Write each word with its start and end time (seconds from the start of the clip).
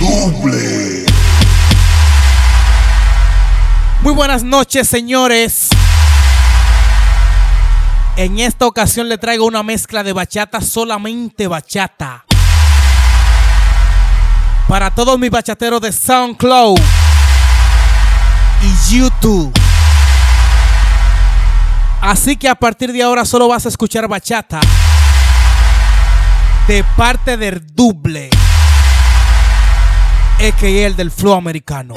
Doble. 0.00 1.04
Muy 4.00 4.14
buenas 4.14 4.42
noches, 4.42 4.88
señores. 4.88 5.68
En 8.16 8.38
esta 8.38 8.66
ocasión 8.66 9.10
le 9.10 9.18
traigo 9.18 9.44
una 9.44 9.62
mezcla 9.62 10.02
de 10.02 10.14
bachata, 10.14 10.62
solamente 10.62 11.46
bachata. 11.48 12.24
Para 14.68 14.90
todos 14.90 15.18
mis 15.18 15.30
bachateros 15.30 15.82
de 15.82 15.92
SoundCloud 15.92 16.80
y 18.62 18.94
YouTube. 18.94 19.52
Así 22.00 22.38
que 22.38 22.48
a 22.48 22.54
partir 22.54 22.90
de 22.92 23.02
ahora 23.02 23.26
solo 23.26 23.48
vas 23.48 23.66
a 23.66 23.68
escuchar 23.68 24.08
bachata 24.08 24.60
de 26.66 26.84
parte 26.96 27.36
del 27.36 27.60
doble, 30.40 30.48
a.k.a. 30.48 30.86
el 30.86 30.96
del 30.96 31.10
flow 31.10 31.34
americano. 31.34 31.94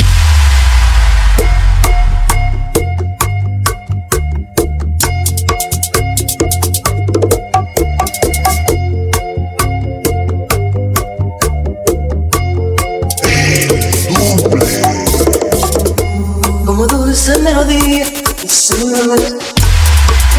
Como 16.65 16.87
dulce 16.87 17.37
melodía 17.39 18.05
y 18.05 18.47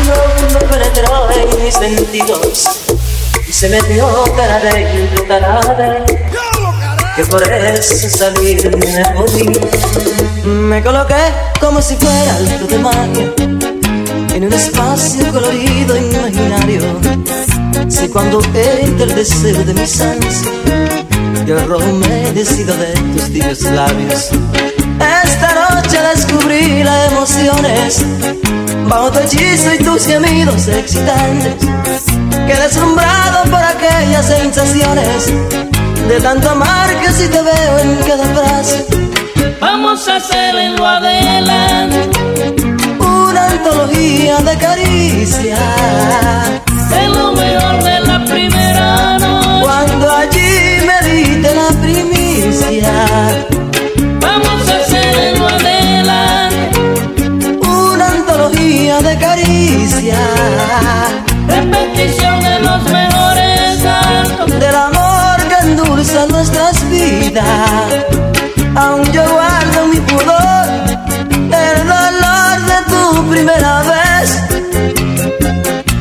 no 0.06 0.16
me 0.52 0.60
penetró 0.66 1.30
en 1.30 1.64
mis 1.64 1.74
sentidos 1.74 2.64
y 3.48 3.52
se 3.52 3.68
metió 3.68 4.06
tan 4.36 4.50
adentro, 4.50 5.24
tan 5.24 5.44
adentro 5.44 6.53
que 7.16 7.24
por 7.26 7.42
eso 7.42 8.08
salir 8.08 8.76
me 8.76 9.04
podía. 9.14 9.60
Me 10.44 10.82
coloqué 10.82 11.14
como 11.60 11.80
si 11.80 11.94
fuera 11.96 12.36
algo 12.36 12.66
de 12.66 12.78
magia 12.78 13.32
en 14.34 14.44
un 14.44 14.52
espacio 14.52 15.30
colorido 15.32 15.94
e 15.94 16.12
imaginario. 16.12 16.82
Si 17.88 18.08
cuando 18.08 18.42
entra 18.54 19.04
el 19.04 19.14
deseo 19.14 19.62
de 19.64 19.74
mis 19.74 20.00
ansias, 20.00 20.42
yo 21.46 21.56
me 21.92 22.32
decido 22.32 22.74
de 22.76 22.92
tus 23.12 23.32
tibios 23.32 23.62
labios. 23.62 24.30
Esta 25.24 25.70
noche 25.70 25.98
descubrí 26.14 26.82
las 26.82 27.12
emociones 27.12 28.04
bajo 28.88 29.12
tu 29.12 29.20
hechizo 29.20 29.72
y 29.72 29.78
tus 29.78 30.06
gemidos 30.06 30.66
excitantes. 30.66 31.54
Que 32.46 32.54
deslumbrado 32.54 33.44
por 33.44 33.62
aquellas 33.62 34.26
sensaciones 34.26 35.32
de 36.08 36.20
tanto 36.20 36.50
amar 36.50 36.88
que 37.00 37.10
si 37.12 37.28
te 37.28 37.40
veo 37.40 37.78
en 37.78 37.96
cada 38.06 38.24
frase. 38.34 38.86
Vamos 39.60 40.06
a 40.08 40.16
hacer 40.16 40.54
en 40.56 40.76
lo 40.76 40.86
adelante 40.86 42.10
una 42.98 43.46
antología 43.46 44.36
de 44.38 44.56
caricias. 44.58 45.58
Es 46.90 47.08
lo 47.08 47.32
mejor 47.32 47.82
de 47.82 48.00
la 48.00 48.24
primera 48.24 49.18
noche. 49.18 49.60
Cuando 49.62 50.12
allí 50.12 50.78
me 50.88 51.08
diste 51.08 51.54
la 51.54 51.68
primicia. 51.80 52.92
Vamos 54.20 54.68
a 54.68 54.76
hacer 54.76 55.18
en 55.28 55.38
lo 55.38 55.48
adelante 55.48 56.80
una 57.66 58.06
antología 58.08 59.00
de 59.00 59.18
caricias. 59.18 60.18
repetición 61.48 62.40
de 62.40 62.60
los 62.60 62.82
mejores 62.84 63.13
endulza 65.74 66.26
nuestras 66.26 66.88
vidas. 66.88 67.44
Aún 68.76 69.04
yo 69.12 69.22
guardo 69.32 69.86
mi 69.88 70.00
pudor, 70.00 70.66
el 71.30 71.78
dolor 71.94 72.56
de 72.70 72.78
tu 72.90 73.30
primera 73.30 73.82
vez. 73.82 74.28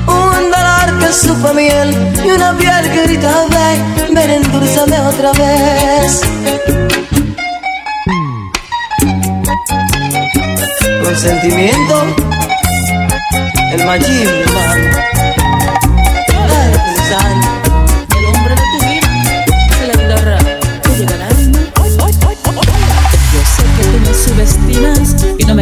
Un 0.08 0.52
dolor 0.52 1.00
que 1.00 1.14
supo 1.14 1.54
miel 1.54 1.90
y 2.24 2.32
una 2.32 2.56
piel 2.58 2.92
que 2.92 3.04
grita 3.04 3.46
ven, 3.50 4.16
ven 4.16 4.30
endulzame 4.30 5.00
otra 5.00 5.32
vez. 5.34 6.22
Con 11.04 11.16
sentimiento, 11.16 12.06
el 13.72 13.86
machismo, 13.86 14.60
hermano. 14.60 15.14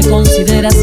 Me 0.01 0.09
consideras 0.09 0.75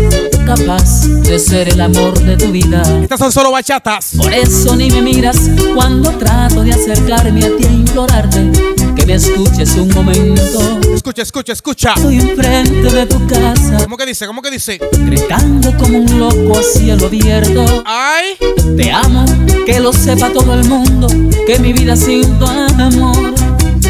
capaz 0.46 1.06
de 1.06 1.38
ser 1.38 1.68
el 1.68 1.80
amor 1.80 2.18
de 2.20 2.36
tu 2.36 2.50
vida. 2.50 2.82
Estas 3.02 3.18
son 3.18 3.32
solo 3.32 3.50
bachatas. 3.50 4.12
Por 4.16 4.32
eso 4.32 4.76
ni 4.76 4.90
me 4.90 5.02
miras 5.02 5.50
cuando 5.74 6.10
trato 6.12 6.62
de 6.62 6.72
acercarme 6.72 7.44
a 7.44 7.56
ti 7.56 7.64
e 7.64 7.72
implorarte 7.72 8.50
que 8.96 9.06
me 9.06 9.14
escuches 9.14 9.74
un 9.76 9.88
momento. 9.94 10.80
Escucha, 10.94 11.22
escucha, 11.22 11.52
escucha. 11.52 11.94
Estoy 11.96 12.16
enfrente 12.16 12.90
de 12.90 13.06
tu 13.06 13.26
casa, 13.26 13.78
¿Cómo 13.84 13.96
que 13.96 14.06
dice? 14.06 14.26
¿Cómo 14.26 14.42
que 14.42 14.50
dice? 14.50 14.78
gritando 15.04 15.76
como 15.76 15.98
un 15.98 16.18
loco 16.18 16.58
a 16.58 16.62
cielo 16.62 17.06
abierto. 17.06 17.64
Ay, 17.84 18.36
Te 18.76 18.90
amo, 18.90 19.24
que 19.66 19.80
lo 19.80 19.92
sepa 19.92 20.30
todo 20.30 20.54
el 20.54 20.64
mundo, 20.64 21.08
que 21.46 21.58
mi 21.58 21.72
vida 21.72 21.96
sin 21.96 22.38
tu 22.38 22.46
amor 22.46 23.34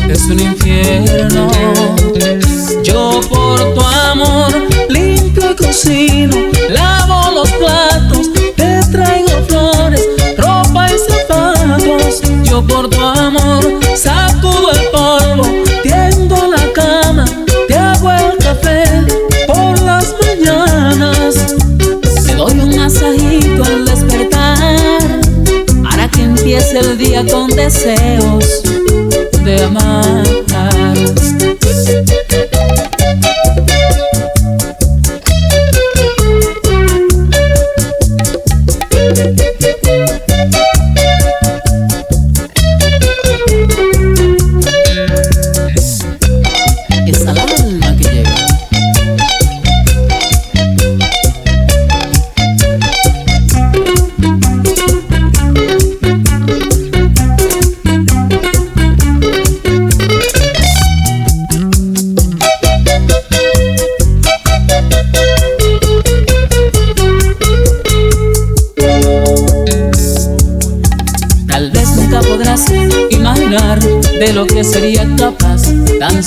es 0.09 0.22
un 0.25 0.41
infierno. 0.41 1.49
Yo 2.83 3.21
por 3.28 3.75
tu 3.75 3.81
amor 3.81 4.53
limpio 4.88 5.18
cocino, 5.56 6.37
lavo 6.69 7.31
los 7.32 7.50
platos, 7.53 8.32
te 8.56 8.81
traigo 8.91 9.28
flores, 9.47 10.03
ropa 10.37 10.88
y 10.88 10.99
zapatos. 10.99 12.21
Yo 12.44 12.66
por 12.66 12.88
tu 12.88 13.00
amor 13.00 13.62
sacudo 13.97 14.71
el 14.72 14.82
polvo, 14.91 15.44
tiendo 15.82 16.37
la 16.49 16.72
cama, 16.72 17.25
te 17.66 17.75
hago 17.75 18.10
el 18.12 18.38
café 18.38 18.84
por 19.47 19.81
las 19.82 20.15
mañanas. 20.21 21.56
Te 22.26 22.34
doy 22.34 22.59
un 22.60 22.76
masajito 22.76 23.65
al 23.65 23.84
despertar 23.84 25.20
para 25.82 26.09
que 26.09 26.22
empiece 26.22 26.78
el 26.78 26.99
día 26.99 27.25
con 27.26 27.49
deseos 27.49 28.62
de 29.44 29.65
amar. 29.65 30.38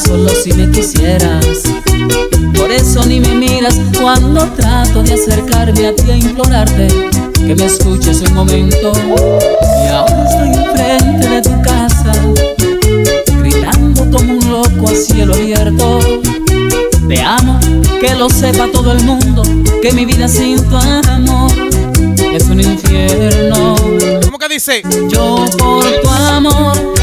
Solo 0.06 0.30
si 0.30 0.54
me 0.54 0.70
quisieras. 0.70 1.64
Por 2.56 2.72
eso 2.72 3.06
ni 3.06 3.20
me 3.20 3.36
miras 3.36 3.76
cuando 4.00 4.46
trato 4.56 5.04
de 5.04 5.14
acercarme 5.14 5.88
a 5.88 5.96
ti 5.96 6.10
e 6.10 6.18
implorarte 6.18 6.88
que 7.34 7.56
me 7.56 7.66
escuches 7.66 8.22
un 8.22 8.34
momento. 8.34 8.92
Y 9.84 9.88
ahora 9.88 10.26
estoy 10.30 10.64
enfrente 10.64 11.30
de 11.30 11.42
tu 11.42 11.62
casa, 11.62 12.14
gritando 13.42 14.10
como 14.10 14.34
un 14.34 14.50
loco 14.50 14.90
a 14.90 14.96
cielo 14.96 15.34
abierto. 15.34 16.00
Te 17.08 17.22
amo, 17.22 17.60
que 18.00 18.16
lo 18.16 18.30
sepa 18.30 18.68
todo 18.72 18.94
el 18.94 19.04
mundo, 19.04 19.44
que 19.82 19.92
mi 19.92 20.06
vida 20.06 20.28
sin 20.28 20.64
tu 20.70 20.78
amor 20.78 21.52
es 22.34 22.44
un 22.46 22.62
infierno. 22.62 23.76
¿cómo 24.26 24.38
que 24.38 24.48
dice? 24.48 24.82
Yo 25.10 25.46
por 25.58 25.84
tu 26.02 26.10
amor 26.10 27.01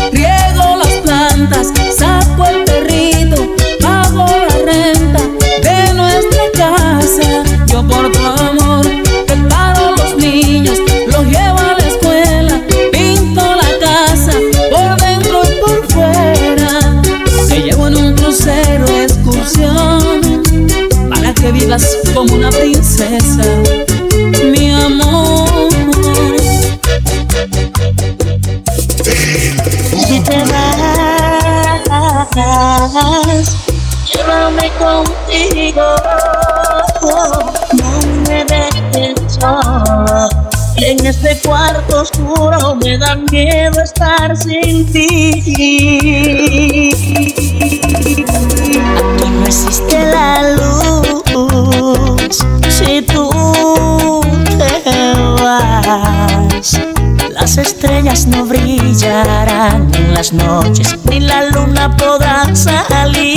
noches 60.33 60.97
ni 61.05 61.21
la 61.21 61.45
luna 61.45 61.95
podrá 61.97 62.55
salir. 62.55 63.29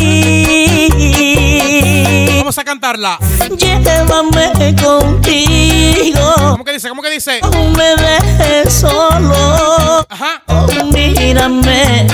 Vamos 2.37 2.57
a 2.57 2.63
cantarla. 2.63 3.19
Llévame 3.57 4.75
contigo. 4.81 6.33
¿Cómo 6.37 6.63
que 6.63 6.73
dice? 6.73 6.89
¿Cómo 6.89 7.01
que 7.01 7.09
dice? 7.09 7.39
No 7.41 7.69
me 7.69 7.95
dejes 7.95 8.73
solo. 8.73 10.05
Ajá. 10.09 10.41
Oh, 10.47 10.67
mírame, 10.91 12.07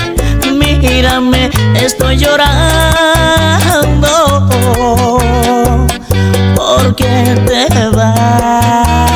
mírame, 0.52 1.50
estoy 1.74 2.16
llorando. 2.16 2.88
Porque 6.54 7.40
te 7.46 7.88
vas. 7.90 9.08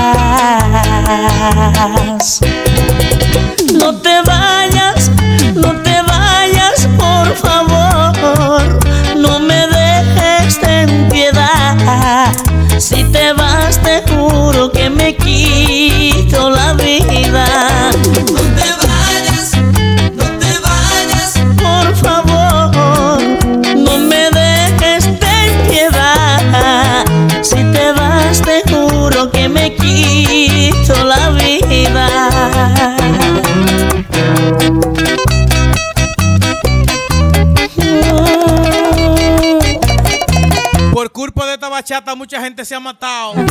bachata 41.72 42.14
mucha 42.14 42.40
gente 42.42 42.66
se 42.66 42.74
ha 42.74 42.80
matado. 42.80 43.32
Que 43.34 43.46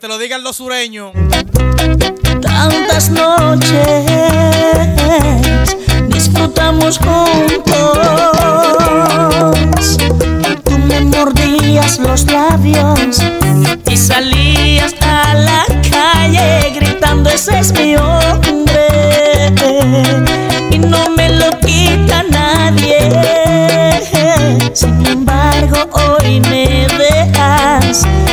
te 0.00 0.08
lo 0.08 0.18
digan 0.18 0.42
los 0.42 0.56
sureños. 0.56 1.12
Tantas 2.40 3.08
noches 3.08 4.04
disfrutamos 6.08 6.98
juntos. 6.98 7.98
Tú 10.64 10.78
me 10.78 11.02
mordías 11.02 12.00
los 12.00 12.24
labios 12.24 13.22
y 13.88 13.96
salías 13.96 14.92
a 15.02 15.34
la 15.34 15.64
calle 15.88 16.72
gritando 16.74 17.30
ese 17.30 17.60
es 17.60 17.72
mi 17.72 17.94
hombre. 17.94 18.61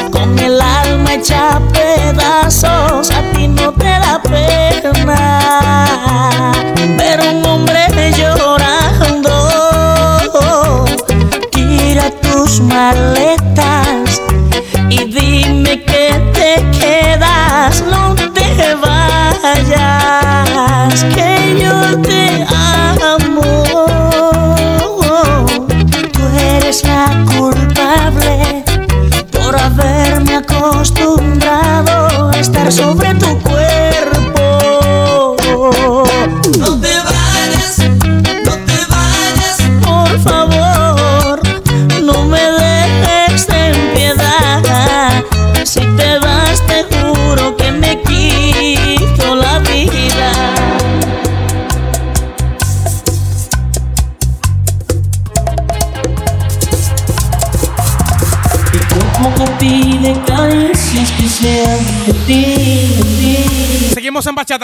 con 0.10 0.40
el 0.40 0.62
alma 0.62 1.16
hecha 1.16 1.60
pedazos. 1.74 3.12
A 3.12 3.22
ti 3.34 3.48
no 3.48 3.74
te 3.74 3.90
da 3.90 4.22
pena 4.22 4.94
ver 6.98 7.20
un 7.30 7.46
hombre 7.46 7.88
llorando. 8.18 9.32
Tira 11.52 12.10
tus 12.22 12.62
males. 12.62 13.29
sobre 32.72 33.09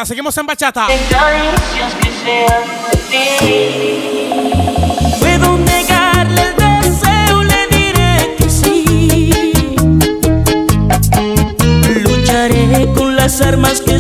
seguimos 0.05 0.35
en 0.37 0.45
bachata. 0.47 0.87
armas 13.41 13.81
que 13.81 13.99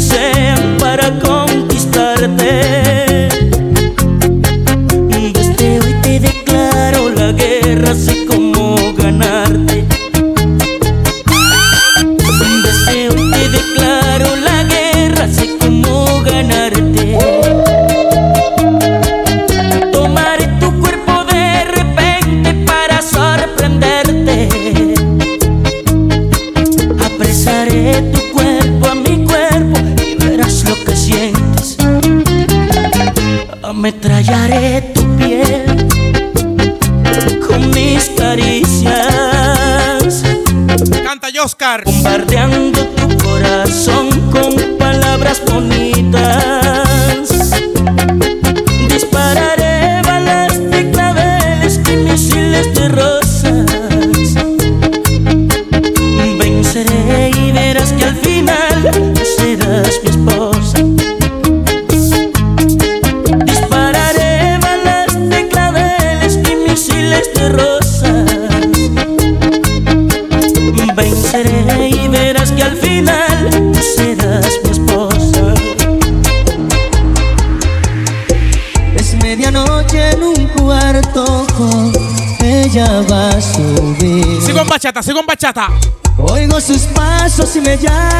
bachata. 85.45 85.69
Oigo 86.17 86.59
sus 86.59 86.83
pasos 86.93 87.55
y 87.55 87.61
me 87.61 87.77
llama 87.77 88.14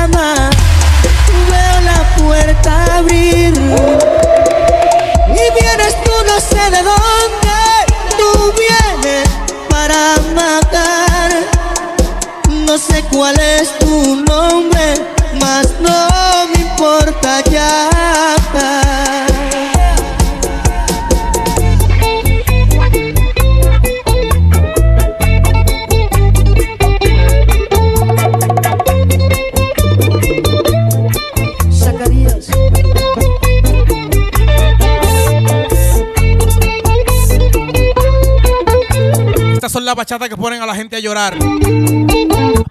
las 39.95 40.07
bachatas 40.07 40.27
que 40.27 40.35
ponen 40.35 40.61
a 40.61 40.65
la 40.65 40.75
gente 40.75 40.97
a 40.97 40.99
llorar. 40.99 41.37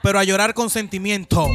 Pero 0.02 0.18
a 0.18 0.24
llorar 0.24 0.52
con 0.52 0.68
sentimiento. 0.68 1.48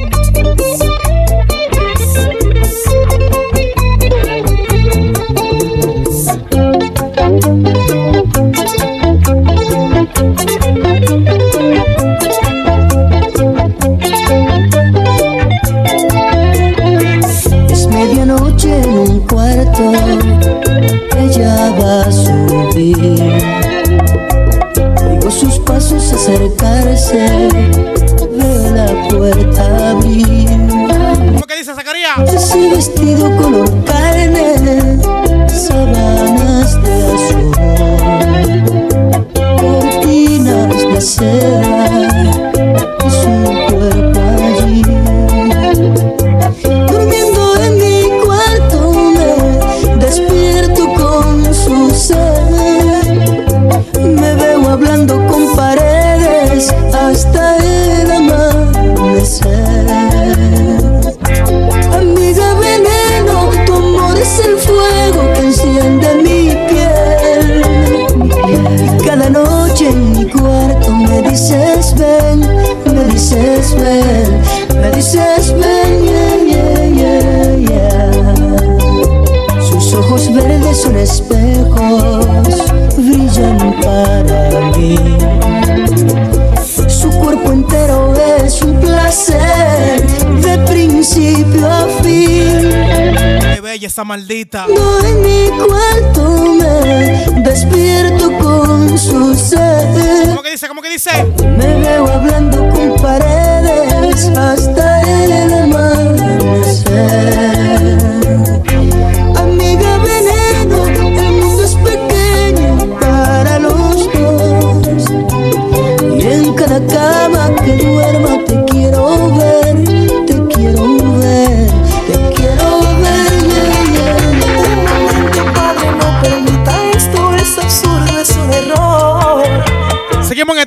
Maldita. 94.04 94.66
No 94.66 95.04
en 95.04 95.22
mi 95.22 95.48
cuarto 95.48 96.54
me 96.54 97.42
despierto 97.42 98.30
con 98.38 98.98
su 98.98 99.34
ser. 99.34 100.28
¿Cómo 100.28 100.42
que 100.42 100.50
dice? 100.50 100.68
¿Cómo 100.68 100.82
que 100.82 100.90
dice? 100.90 101.10
Me 101.56 101.80
veo 101.80 102.06
hablando 102.08 102.68
con 102.70 102.96
paredes 103.00 104.26
hasta 104.36 104.89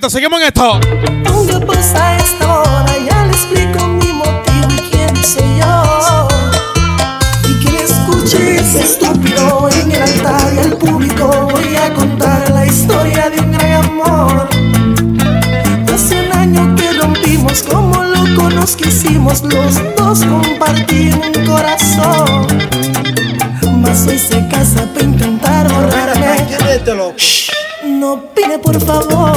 esto, 0.03 0.10
seguimos 0.10 0.41
en 0.41 0.48
esto. 0.48 0.79
¿Dónde 1.24 1.65
pasa 1.65 2.17
esta 2.17 2.60
hora? 2.60 2.93
Ya 3.10 3.25
le 3.25 3.31
explico 3.31 3.88
mi 3.88 4.12
motivo 4.12 4.67
y 4.69 4.89
quién 4.89 5.15
soy 5.24 5.60
yo. 5.60 6.27
Y 7.48 7.65
que 7.65 7.83
escuche 7.83 8.55
ese 8.55 8.81
estúpido 8.81 9.69
en 9.69 9.91
el 9.91 10.01
altar 10.01 10.53
y 10.55 10.60
al 10.60 10.77
público 10.77 11.48
voy 11.51 11.75
a 11.77 11.93
contar 11.93 12.50
la 12.50 12.65
historia 12.65 13.29
de 13.29 13.39
un 13.39 13.51
gran 13.53 13.86
amor. 13.86 14.50
Hace 15.93 16.25
un 16.25 16.33
año 16.33 16.75
que 16.75 16.91
rompimos 16.93 17.63
como 17.63 18.03
locos 18.03 18.53
nos 18.55 18.75
quisimos, 18.75 19.41
los 19.43 19.95
dos 19.95 20.25
compartir 20.25 21.15
un 21.15 21.45
corazón. 21.45 22.48
Mas 23.81 24.05
hoy 24.07 24.19
se 24.19 24.45
casa 24.50 24.86
para 24.93 25.05
intentar 25.05 25.72
borrarme. 25.72 26.45
Shh, 27.17 27.51
No 27.86 28.33
por 28.60 28.79
favor, 28.79 29.36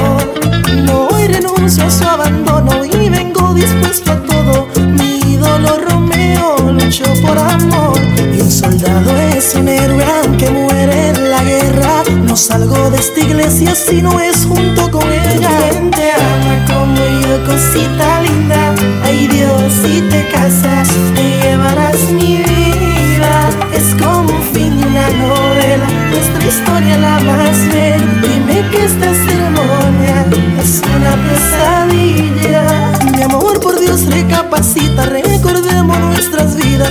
no 0.84 1.08
renuncio 1.26 1.84
a 1.84 1.90
su 1.90 2.04
abandono 2.04 2.84
y 2.84 3.08
vengo 3.08 3.54
dispuesto 3.54 4.12
a 4.12 4.22
todo. 4.22 4.68
Mi 4.76 5.34
ídolo 5.34 5.78
Romeo 5.78 6.56
luchó 6.72 7.04
por 7.22 7.38
amor 7.38 7.98
y 8.34 8.40
un 8.40 8.50
soldado 8.50 9.16
es 9.36 9.54
un 9.54 9.68
héroe 9.68 10.04
aunque 10.22 10.50
muere 10.50 11.08
en 11.10 11.30
la 11.30 11.42
guerra. 11.42 12.02
No 12.24 12.36
salgo 12.36 12.90
de 12.90 12.98
esta 12.98 13.20
iglesia 13.20 13.74
si 13.74 14.02
no 14.02 14.20
es 14.20 14.44
junto 14.46 14.90
con 14.90 15.10
ella. 15.10 15.50
¿Quién 15.70 15.90
te 15.90 16.12
ama 16.12 16.66
como 16.66 16.96
yo, 16.96 17.44
cosita 17.44 18.22
linda? 18.22 18.74
Ay 19.04 19.28
Dios, 19.28 19.72
si 19.82 20.00
te 20.02 20.28
casas 20.28 20.88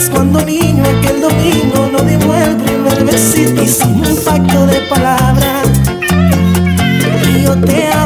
cuando 0.10 0.42
niño 0.42 0.84
aquel 0.84 1.22
domingo 1.22 1.90
no 1.92 2.00
dimos 2.00 2.36
el 2.36 2.56
primer 2.58 3.06
besito. 3.06 3.62
Hicimos 3.64 4.10
un 4.10 4.24
pacto 4.24 4.68
de 4.68 4.80
palabras. 4.82 5.68
Y 7.30 7.44
yo 7.44 7.56
te 7.60 7.92
amo, 7.92 8.05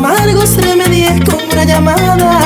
amargos 0.00 0.56
remedié 0.56 1.22
con 1.26 1.36
una 1.52 1.64
llamada. 1.64 2.40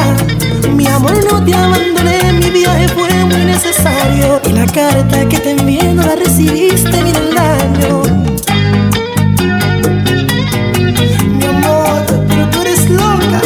Mi 0.72 0.86
amor, 0.86 1.16
no 1.30 1.44
te 1.44 1.54
abandoné, 1.54 2.32
mi 2.32 2.50
viaje 2.50 2.88
fue 2.88 3.08
muy 3.26 3.44
necesario. 3.44 4.40
Y 4.44 4.52
la 4.52 4.66
carta 4.66 5.28
que 5.28 5.38
te 5.38 5.52
envié 5.52 5.94
no 5.94 6.02
la 6.02 6.16
recibiste, 6.16 7.02
mira 7.02 7.20
el 7.20 7.34
daño. 7.34 8.02
Mi 11.38 11.44
amor, 11.44 12.04
pero 12.28 12.50
tú 12.50 12.60
eres 12.60 12.90
loca. 12.90 13.40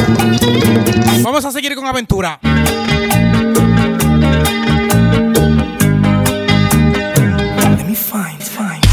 Vamos 1.23 1.45
a 1.45 1.53
seguir 1.53 1.75
con 1.75 1.87
aventura. 1.87 2.41
Let 7.77 7.85
me 7.85 7.95
find, 7.95 8.41
find. 8.41 8.85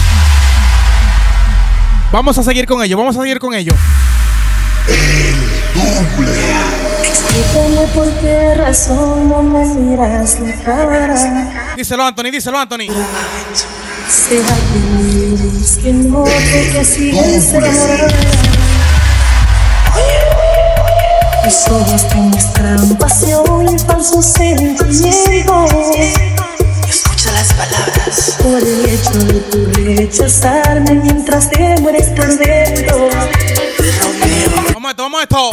Vamos 2.12 2.38
a 2.38 2.43
seguir 2.43 2.65
con 2.65 2.84
ello, 2.84 2.98
vamos 2.98 3.15
a 3.15 3.22
seguir 3.22 3.39
con 3.39 3.53
ello. 3.53 3.74
Explícame 5.96 7.88
por 7.94 8.12
qué 8.20 8.56
razón 8.56 9.30
no 9.30 9.42
me 9.44 9.66
miras 9.66 10.40
la 10.40 10.54
cara. 10.64 11.74
Díselo, 11.78 12.04
Anthony, 12.04 12.32
díselo, 12.32 12.58
Anthony. 12.58 12.88
Será 14.10 14.56
que 14.56 14.80
dices 15.42 15.78
que 15.78 15.94
no, 15.94 16.24
porque 16.24 16.86
sigues. 16.86 17.54
Mis 21.46 21.68
ojos 21.70 22.08
te 22.10 22.16
muestran 22.16 22.98
pasión 22.98 23.70
y 23.74 23.80
falsos 23.80 24.25
sentimientos. 24.25 25.72
Escucha 26.90 27.32
las 27.32 27.54
palabras. 27.54 28.38
Por 28.42 28.62
el 28.62 28.86
hecho 28.86 29.18
de 29.20 29.40
tu 29.42 29.66
rechazarme 29.74 30.96
mientras 30.96 31.50
te 31.50 31.80
mueres 31.80 32.08
por 32.10 32.38
dentro. 32.38 33.10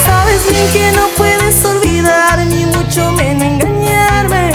Sabes 0.04 0.46
bien 0.50 0.68
que 0.74 0.92
no 0.92 1.08
puedes 1.16 1.64
olvidar 1.64 2.38
ni 2.46 2.66
mucho 2.66 3.10
menos 3.12 3.42
engañarme. 3.42 4.52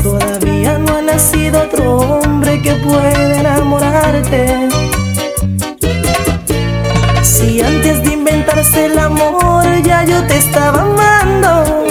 Todavía 0.00 0.78
no 0.78 0.98
ha 0.98 1.02
nacido 1.02 1.62
otro 1.62 1.96
hombre 1.98 2.62
que 2.62 2.74
pueda 2.74 3.40
enamorarte. 3.40 4.68
Si 7.24 7.60
antes 7.60 8.00
de 8.04 8.12
inventarse 8.12 8.86
el 8.86 8.98
amor 9.00 9.64
ya 9.82 10.04
yo 10.04 10.22
te 10.28 10.36
estaba 10.36 10.82
amando. 10.82 11.86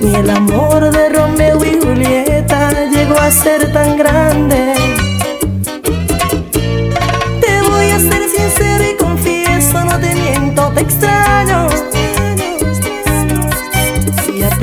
Ni 0.00 0.14
el 0.14 0.30
amor 0.30 0.92
de 0.92 1.08
Romeo 1.08 1.64
y 1.64 1.80
Julieta 1.84 2.70
llegó 2.88 3.18
a 3.18 3.32
ser 3.32 3.72
tan 3.72 3.96
grande. 3.96 4.63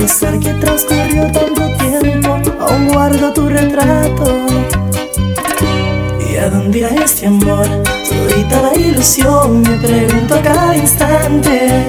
Pesar 0.01 0.39
que 0.39 0.51
transcurrió 0.53 1.31
tanto 1.31 1.61
tiempo, 1.77 2.39
aún 2.59 2.87
guardo 2.87 3.31
tu 3.33 3.47
retrato. 3.47 4.35
¿Y 6.27 6.37
a 6.37 6.49
dónde 6.49 6.79
irá 6.79 6.89
este 6.89 7.27
amor? 7.27 7.67
Todita 8.09 8.61
la 8.63 8.73
ilusión, 8.79 9.61
me 9.61 9.77
pregunto 9.77 10.33
a 10.33 10.41
cada 10.41 10.75
instante. 10.75 11.85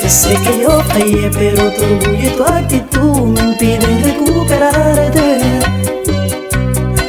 Yo 0.00 0.08
sé 0.08 0.36
que 0.44 0.60
yo 0.62 0.80
fallé, 0.90 1.28
pero 1.32 1.72
tu 1.72 1.82
orgullo 1.82 2.28
y 2.28 2.36
tu 2.36 2.44
actitud 2.44 3.26
me 3.34 3.40
impiden 3.40 4.04
recuperarte. 4.04 5.38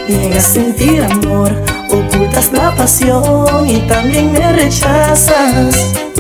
Niegas 0.07 0.43
sentir 0.43 1.03
amor, 1.03 1.51
ocultas 1.91 2.51
la 2.51 2.71
pasión 2.75 3.69
y 3.69 3.77
también 3.81 4.31
me 4.31 4.53
rechazas. 4.53 6.14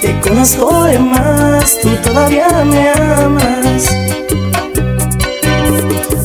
Te 0.00 0.18
conozco 0.20 0.84
de 0.84 0.98
más, 0.98 1.78
tú 1.82 1.90
todavía 2.02 2.64
me 2.64 2.88
amas. 2.88 3.94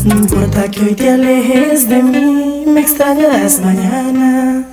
No 0.06 0.16
importa 0.16 0.72
que 0.72 0.80
hoy 0.82 0.96
te 0.96 1.10
alejes 1.10 1.90
de 1.90 2.02
mí, 2.02 2.64
me 2.66 2.80
extrañarás 2.80 3.60
mañana. 3.60 4.65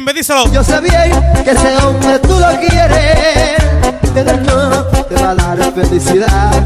Mayimbe, 0.00 0.14
díselo. 0.14 0.50
Yo 0.50 0.64
sé 0.64 0.80
bien 0.80 1.12
que 1.44 1.50
ese 1.50 1.76
hombre 1.84 2.18
tú 2.20 2.28
lo 2.40 2.48
quieres, 2.58 3.62
pero 4.14 4.34
no 4.38 4.82
te 5.04 5.14
va 5.16 5.30
a 5.32 5.34
dar 5.34 5.72
felicidad. 5.74 6.59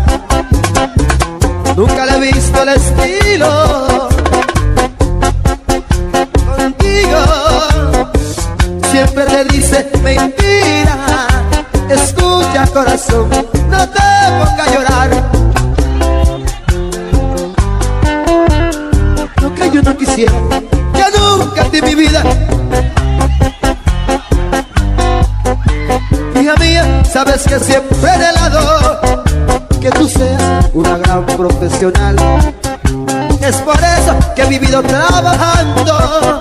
Es 33.42 33.57
por 33.57 33.77
eso 33.77 34.16
que 34.35 34.42
he 34.42 34.47
vivido 34.47 34.83
trabajando, 34.83 36.40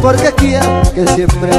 porque 0.00 0.32
quiero 0.32 0.80
que 0.94 1.06
siempre 1.08 1.57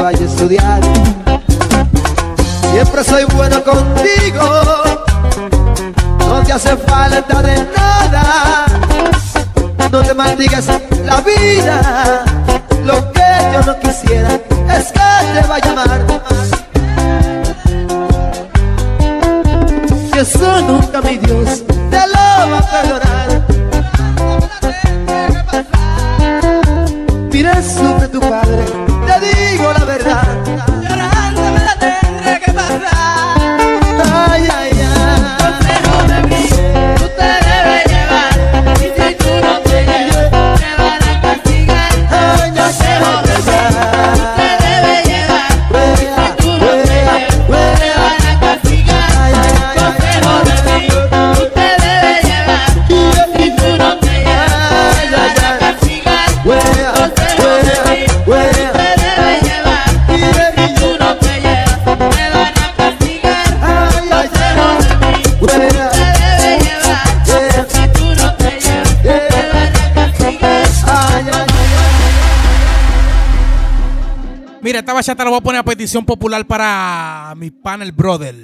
bachata 75.10 75.24
la 75.24 75.30
voy 75.32 75.39
a 75.39 75.41
poner 75.41 75.60
a 75.60 75.63
petición 75.63 76.06
popular 76.06 76.45
para 76.45 77.34
mi 77.36 77.50
panel 77.50 77.91
brother. 77.91 78.36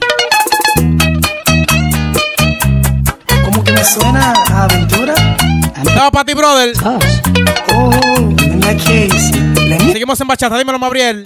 Como 3.43 3.63
que 3.63 3.71
me 3.71 3.84
suena 3.84 4.34
a 4.34 4.63
aventura. 4.63 5.13
Estaba 5.78 6.10
para 6.10 6.25
ti, 6.25 6.34
brother. 6.34 6.73
Oh, 7.71 7.91
in 8.39 8.60
that 8.62 8.78
case, 8.78 9.32
let 9.67 9.80
me 9.80 9.91
Seguimos 9.91 10.19
en 10.19 10.28
bachata, 10.28 10.58
dímelo, 10.58 10.80
Gabriel. 10.80 11.23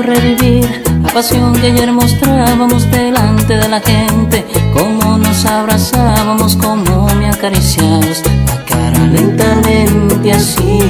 Revivir 0.00 0.82
la 1.02 1.12
pasión 1.12 1.52
que 1.52 1.66
ayer 1.68 1.92
mostrábamos 1.92 2.90
delante 2.90 3.56
de 3.56 3.68
la 3.68 3.80
gente, 3.80 4.44
cómo 4.72 5.18
nos 5.18 5.44
abrazábamos, 5.44 6.56
cómo 6.56 7.06
me 7.18 7.28
acariciabas 7.28 8.22
la 8.46 8.64
cara 8.64 9.06
lentamente 9.06 10.32
así. 10.32 10.80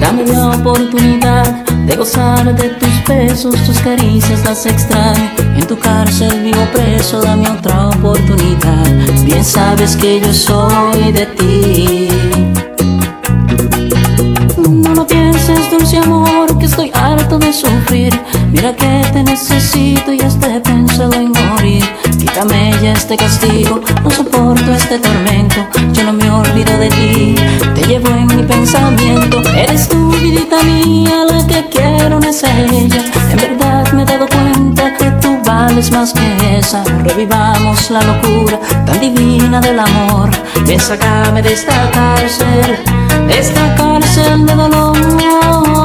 Dame 0.00 0.24
la 0.26 0.50
oportunidad 0.50 1.64
de 1.86 1.96
gozar 1.96 2.54
de 2.54 2.68
tus 2.70 3.04
besos, 3.06 3.54
tus 3.64 3.78
caricias 3.80 4.44
las 4.44 4.66
extraño. 4.66 5.30
En 5.56 5.66
tu 5.66 5.78
cárcel 5.78 6.42
vivo 6.42 6.66
preso, 6.72 7.20
dame 7.20 7.48
otra 7.48 7.88
oportunidad. 7.88 8.86
Bien 9.24 9.44
sabes 9.44 9.96
que 9.96 10.20
yo 10.20 10.32
soy 10.32 11.12
de 11.12 11.26
ti. 11.26 12.08
Dulce 15.94 15.98
amor, 15.98 16.58
que 16.58 16.66
estoy 16.66 16.90
harto 16.94 17.38
de 17.38 17.52
sufrir. 17.52 18.12
Mira 18.50 18.74
que 18.74 19.02
te 19.12 19.22
necesito 19.22 20.12
y 20.12 20.20
hasta 20.20 20.56
he 20.56 20.60
pensado 20.60 21.12
en 21.14 21.32
morir. 21.50 21.84
Quítame 22.18 22.72
ya 22.82 22.92
este 22.92 23.16
castigo, 23.16 23.80
no 24.02 24.10
soporto 24.10 24.72
este 24.72 24.98
tormento. 24.98 25.56
Yo 25.92 26.04
no 26.04 26.12
me 26.12 26.30
olvido 26.30 26.76
de 26.78 26.88
ti, 26.88 27.34
te 27.74 27.86
llevo 27.86 28.08
en 28.08 28.26
mi 28.26 28.42
pensamiento. 28.42 29.40
Eres 29.56 29.88
tu 29.88 30.10
vidita 30.12 30.62
mía, 30.62 31.24
la 31.28 31.46
que 31.46 31.68
quiero 31.70 32.20
no 32.20 32.28
es 32.28 32.42
ella. 32.42 33.04
En 33.30 33.36
verdad 33.36 33.92
me 33.92 34.02
he 34.02 34.06
dado 34.06 34.26
cuenta 34.26 34.94
que 34.96 35.10
tú 35.22 35.38
vales 35.44 35.90
más 35.90 36.12
que 36.12 36.58
esa. 36.58 36.82
Revivamos 37.04 37.90
la 37.90 38.02
locura 38.02 38.58
tan 38.86 39.00
divina 39.00 39.60
del 39.60 39.78
amor. 39.78 40.30
Ven, 40.66 40.80
sácame 40.80 41.42
de 41.42 41.52
esta 41.52 41.90
cárcel, 41.90 42.78
de 43.26 43.38
esta 43.38 43.74
cárcel 43.74 44.46
de 44.46 44.54
dolor. 44.54 45.83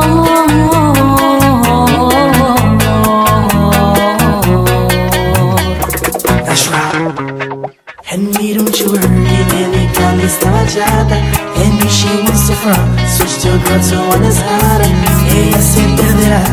The 10.38 10.46
bachata 10.46 11.18
And 11.58 11.80
if 11.82 11.92
she 11.92 12.10
wants 12.24 12.48
to 12.48 12.56
front, 12.56 13.00
switch 13.10 13.42
to 13.42 13.56
a 13.56 13.60
girl 13.66 13.82
to 13.90 13.98
one 14.14 14.22
that's 14.22 14.40
Ella 14.40 15.62
se 15.62 15.82
perderá, 15.98 16.44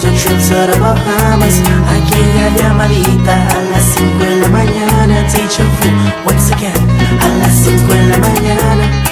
yo 0.00 0.10
trip 0.20 0.38
to 0.48 0.58
the 0.70 0.78
Bahamas 0.78 1.60
Aquella 1.94 2.48
llamadita 2.56 3.36
a 3.48 3.60
las 3.70 3.84
5 3.84 4.24
de 4.24 4.36
la 4.36 4.48
mañana. 4.48 5.26
Teacher 5.32 5.66
fool, 5.78 5.96
once 6.26 6.52
again, 6.52 6.74
a 7.20 7.28
las 7.38 7.54
5 7.64 7.94
de 7.94 8.06
la 8.06 8.18
mañana 8.18 9.08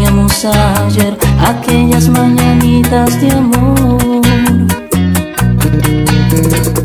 hacíamos 0.00 0.44
ayer, 0.44 1.16
aquellas 1.46 2.08
mañanitas 2.08 3.20
de 3.20 3.30
amor. 3.32 4.22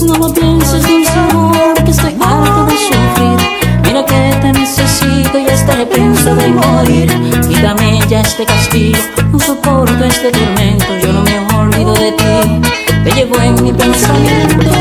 No 0.05 0.13
lo 0.17 0.33
pienses, 0.33 0.85
dulce 0.85 1.19
amor, 1.29 1.73
que 1.85 1.91
estoy 1.91 2.15
harto 2.19 2.65
de 2.65 2.77
sufrir. 2.77 3.37
Mira 3.83 4.05
que 4.05 4.37
te 4.41 4.51
necesito 4.51 5.39
y 5.39 5.47
hasta 5.47 5.81
he 5.81 5.85
pensado 5.85 6.41
en 6.41 6.55
morir. 6.55 7.41
Quítame 7.47 7.99
ya 8.09 8.19
este 8.19 8.45
castigo, 8.45 8.97
no 9.31 9.39
soporto 9.39 10.03
este 10.03 10.31
tormento, 10.31 10.85
yo 11.01 11.13
no 11.13 11.21
me 11.21 11.55
olvido 11.55 11.93
de 11.93 12.11
ti. 12.11 12.61
Te 13.03 13.11
llevo 13.11 13.39
en 13.39 13.63
mi 13.63 13.71
pensamiento, 13.71 14.74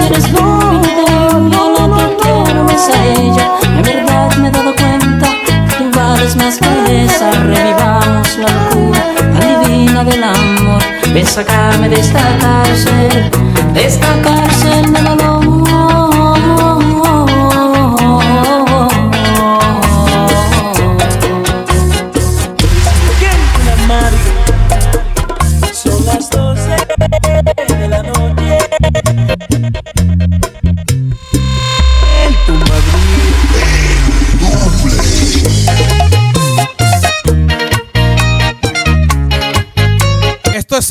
sacarme 11.34 11.88
de 11.88 11.98
esta 11.98 12.38
cárcel, 12.38 13.28
de 13.72 13.86
esta 13.86 14.22
cárcel 14.22 14.92
dolor. 14.92 15.13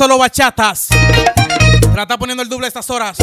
Solo 0.04 0.18
bachatas. 0.18 0.90
Trata 1.94 2.18
poniendo 2.18 2.44
el 2.44 2.50
doble 2.50 2.66
a 2.66 2.68
estas 2.68 2.90
horas. 2.90 3.18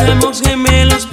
Éramos 0.00 0.42
gemelos 0.42 1.06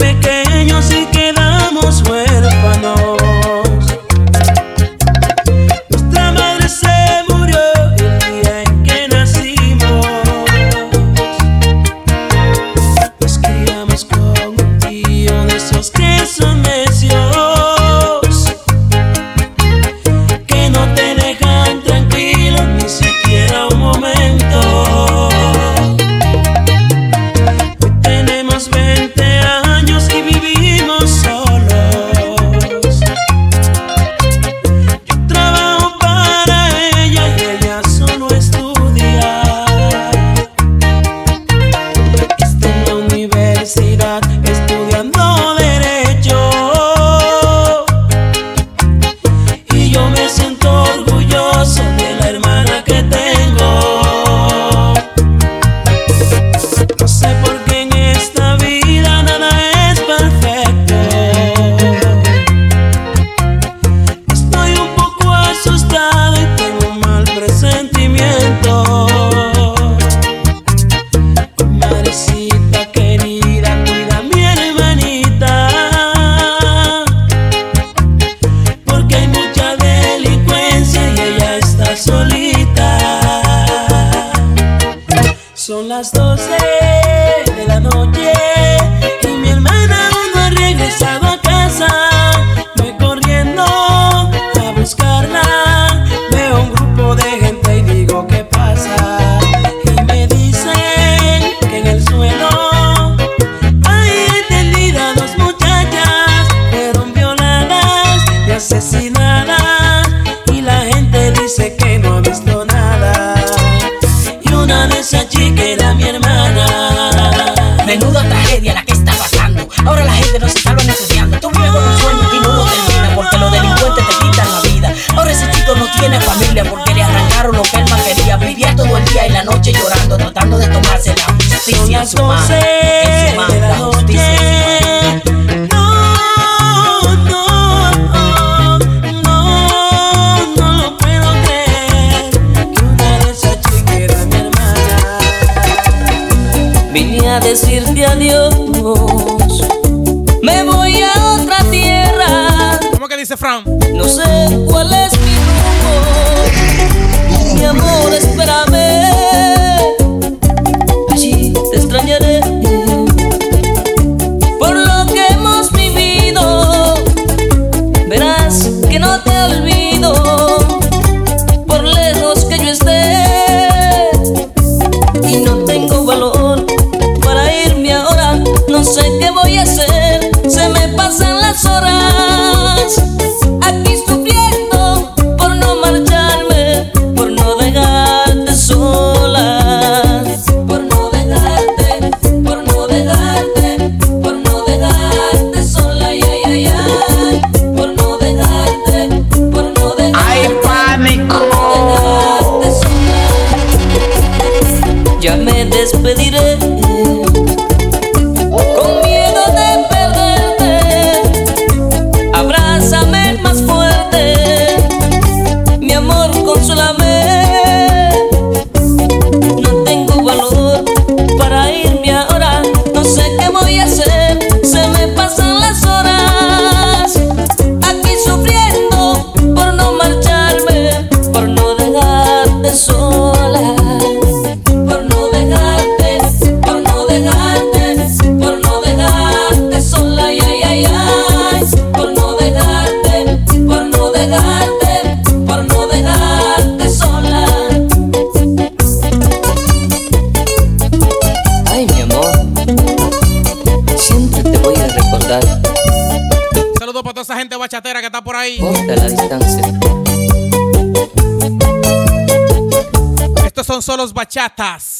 solos 263.83 264.13
bachatas. 264.13 264.99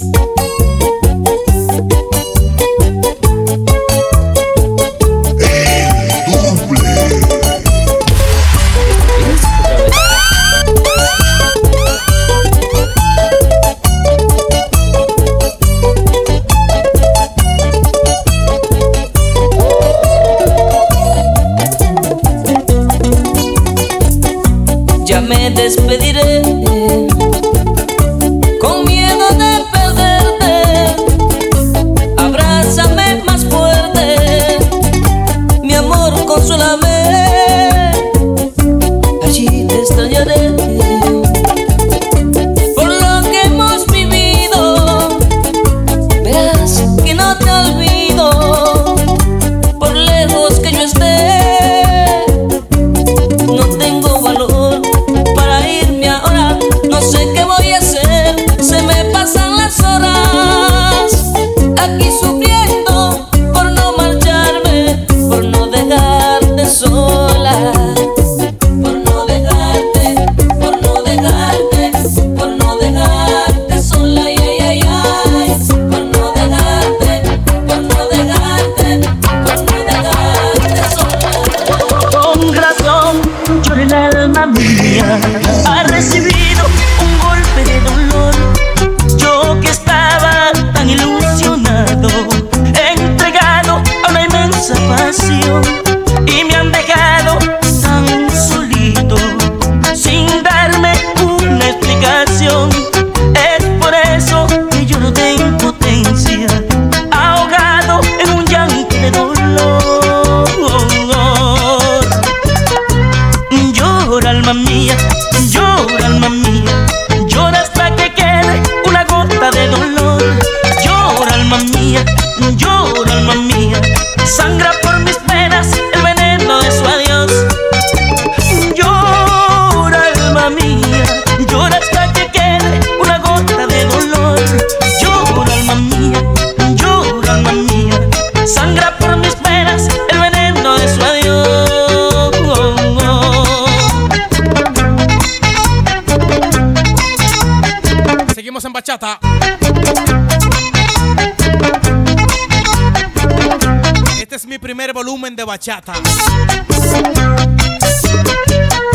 Bachata. 155.54 155.94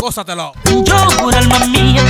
Gózatelo. 0.01 0.51
Mía, 0.65 1.07
llora 1.21 1.39
alma 1.39 1.59
mía 1.67 2.08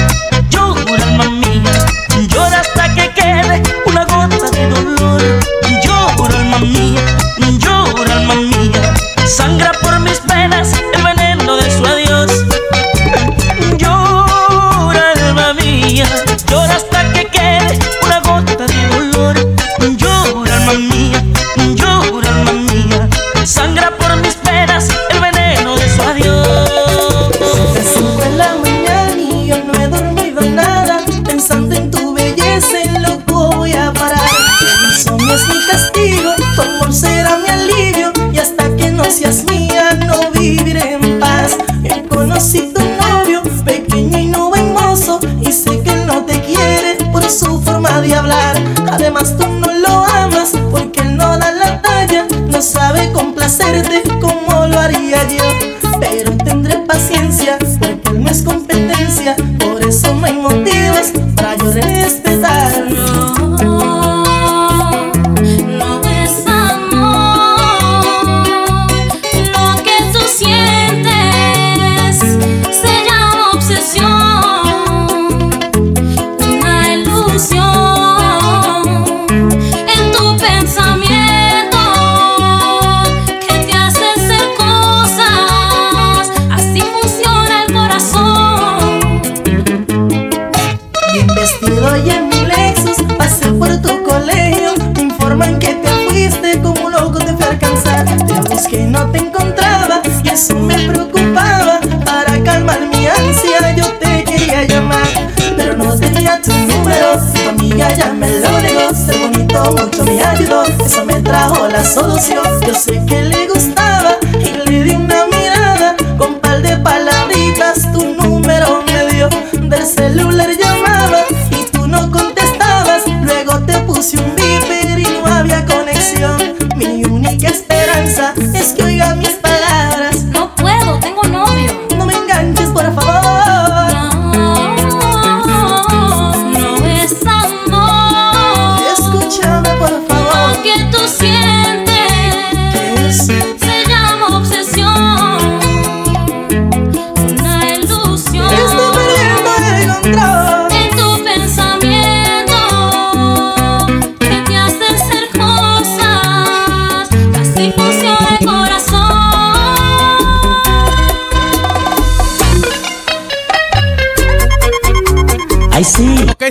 me 108.19 108.39
lo 108.39 108.61
negó, 108.61 108.93
ser 108.93 109.17
bonito 109.17 109.63
mucho 109.71 110.03
me 110.03 110.21
ayudó, 110.21 110.63
eso 110.85 111.05
me 111.05 111.21
trajo 111.21 111.67
la 111.69 111.83
solución. 111.83 112.43
Yo 112.67 112.73
sé 112.73 113.01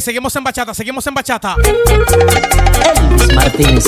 seguimos 0.08 0.34
en 0.36 0.42
bachata, 0.42 0.72
seguimos 0.72 1.06
en 1.06 1.12
bachata. 1.12 1.54
Elvis 2.96 3.34
Martínez. 3.34 3.84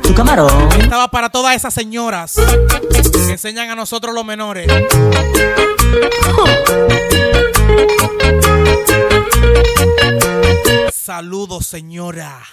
Tu 0.00 0.14
camarón. 0.14 0.68
Estaba 0.80 1.08
para 1.08 1.28
todas 1.28 1.56
esas 1.56 1.74
señoras 1.74 2.36
que 2.36 3.32
enseñan 3.32 3.68
a 3.70 3.74
nosotros 3.74 4.14
los 4.14 4.24
menores. 4.24 4.70
Saludos, 10.92 11.66
señora. 11.66 12.44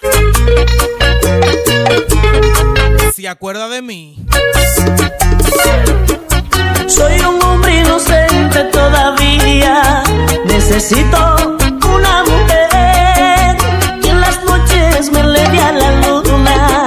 ¿Se 3.14 3.28
acuerda 3.28 3.68
de 3.68 3.80
mí? 3.80 4.16
Soy 6.86 7.18
un 7.20 7.42
hombre 7.42 7.80
inocente 7.80 8.64
todavía. 8.64 10.02
Necesito 10.44 11.18
una 11.94 12.22
mujer 12.24 13.56
que 14.00 14.10
en 14.10 14.20
las 14.20 14.44
noches 14.44 15.10
me 15.10 15.22
leve 15.22 15.60
a 15.60 15.72
la 15.72 15.90
luna, 16.02 16.83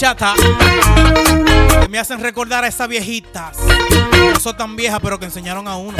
que 0.00 1.88
me 1.90 1.98
hacen 1.98 2.20
recordar 2.20 2.64
a 2.64 2.68
esas 2.68 2.88
viejitas. 2.88 3.58
No 4.32 4.40
son 4.40 4.56
tan 4.56 4.74
viejas, 4.74 4.98
pero 5.02 5.18
que 5.18 5.26
enseñaron 5.26 5.68
a 5.68 5.76
uno. 5.76 5.98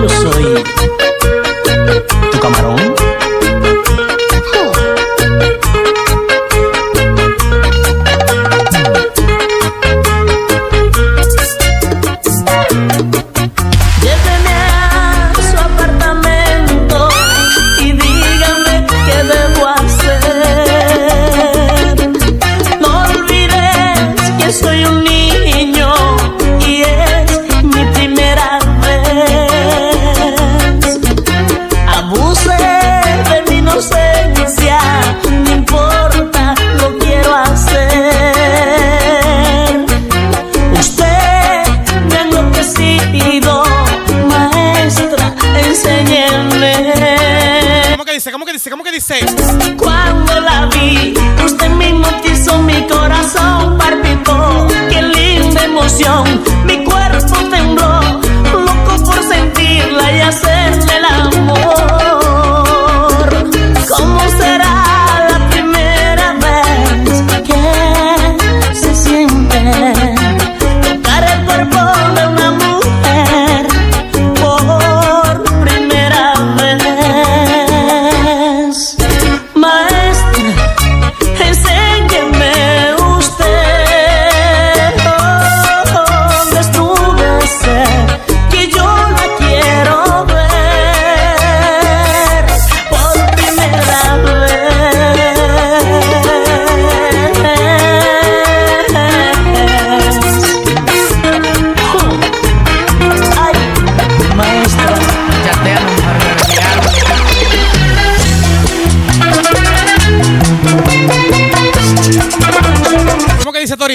Yo 0.00 0.08
soy 0.08 0.64
tu 2.32 2.40
camarón. 2.40 3.01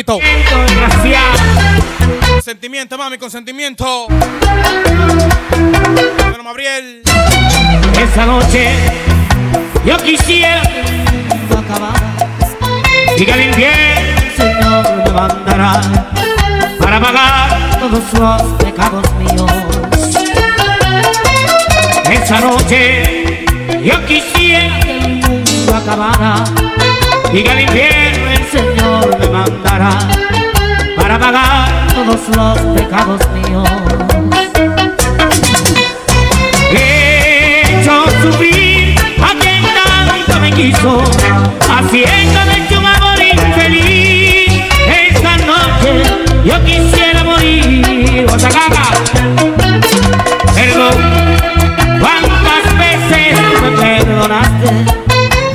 ¿Cómo 0.08 0.20
que? 0.20 0.46
Sentimiento, 2.42 2.98
mami, 2.98 3.18
consentimiento. 3.18 4.08
Bueno, 6.30 6.44
Gabriel. 6.46 7.02
Esa 8.02 8.26
noche 8.26 8.70
yo 9.86 9.98
quisiera 9.98 10.62
y 13.18 13.26
que 13.26 13.32
el 13.32 13.50
infierno 13.50 14.22
Señor 14.38 14.96
me 14.96 15.12
mandará 15.12 15.82
para 16.80 17.02
pagar 17.02 17.80
todos 17.80 18.14
los 18.14 18.42
pecados 18.64 19.14
míos. 19.16 19.52
Esa 22.10 22.40
noche 22.40 23.46
yo 23.84 24.06
quisiera 24.06 24.80
que 24.80 24.92
el 24.92 25.18
mundo 25.18 25.76
acabara 25.76 26.46
y 27.34 27.44
que 27.44 27.52
el 27.52 27.62
infierno 27.62 28.07
me 29.38 29.60
para 30.96 31.20
pagar 31.20 31.88
todos 31.94 32.28
los 32.36 32.60
pecados 32.76 33.22
míos. 33.34 33.70
He 36.72 37.62
hecho 37.62 38.06
sufrir 38.22 39.00
a 39.22 39.40
quien 39.40 39.64
tanto 39.64 40.40
me 40.42 40.52
quiso, 40.52 41.04
haciéndome 41.70 42.68
su 42.68 42.78
amor 42.78 43.20
infeliz. 43.22 44.64
Esta 44.88 45.38
noche 45.46 46.04
yo 46.44 46.64
quisiera 46.64 47.24
morir, 47.24 48.26
caga. 48.50 48.88
Perdón, 50.56 50.98
cuántas 52.00 52.78
veces 52.78 53.40
me 53.62 53.72
perdonaste, 53.72 54.86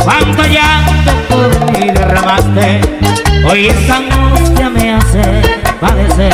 cuánto 0.04 0.42
llanto 0.44 1.12
por 1.28 1.72
mí 1.72 1.90
derramaste. 1.90 3.01
Hoy 3.52 3.66
esta 3.66 3.98
angustia 3.98 4.70
me 4.70 4.94
hace 4.94 5.20
padecer. 5.78 6.32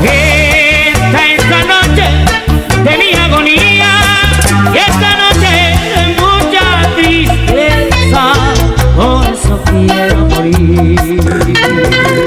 Esta 0.00 1.26
es 1.26 1.50
la 1.50 1.64
noche 1.64 2.06
de 2.84 2.98
mi 2.98 3.14
agonía 3.14 3.90
y 4.72 4.78
esta 4.78 5.16
noche 5.24 5.52
de 5.96 6.04
mucha 6.20 6.64
tristeza, 6.94 8.32
por 8.94 9.26
eso 9.26 9.60
quiero 9.64 10.26
morir. 10.26 12.21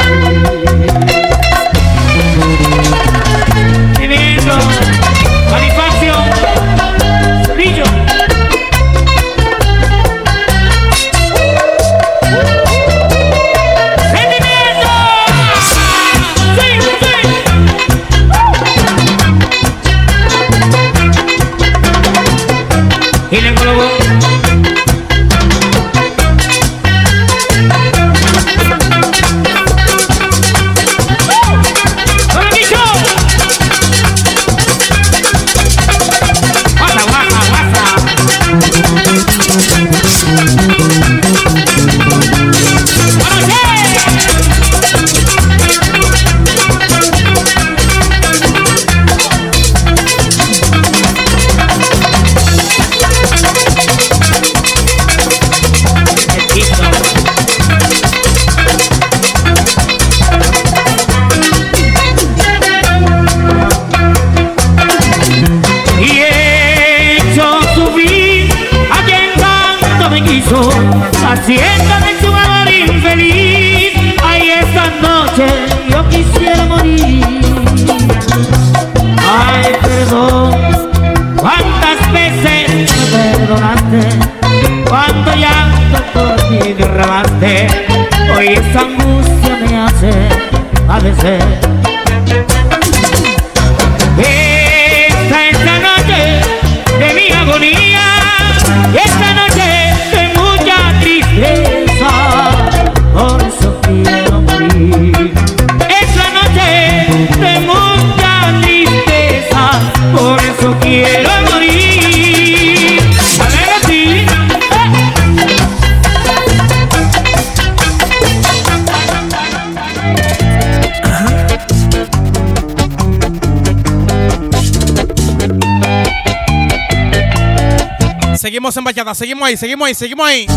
Seguimos 128.65 128.77
en 128.77 128.83
bachata, 128.83 129.13
seguimos 129.13 129.47
ahí, 129.47 129.57
seguimos 129.57 129.87
ahí, 129.87 129.93
seguimos 129.93 130.27
ahí. 130.27 130.47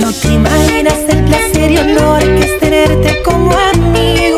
No 0.00 0.12
te 0.12 0.28
imaginas 0.28 0.94
el 1.08 1.24
placer 1.24 1.72
y 1.72 1.78
honor 1.78 2.20
que 2.22 2.40
es 2.44 2.60
tenerte 2.60 3.20
como 3.24 3.50
amigo. 3.50 4.36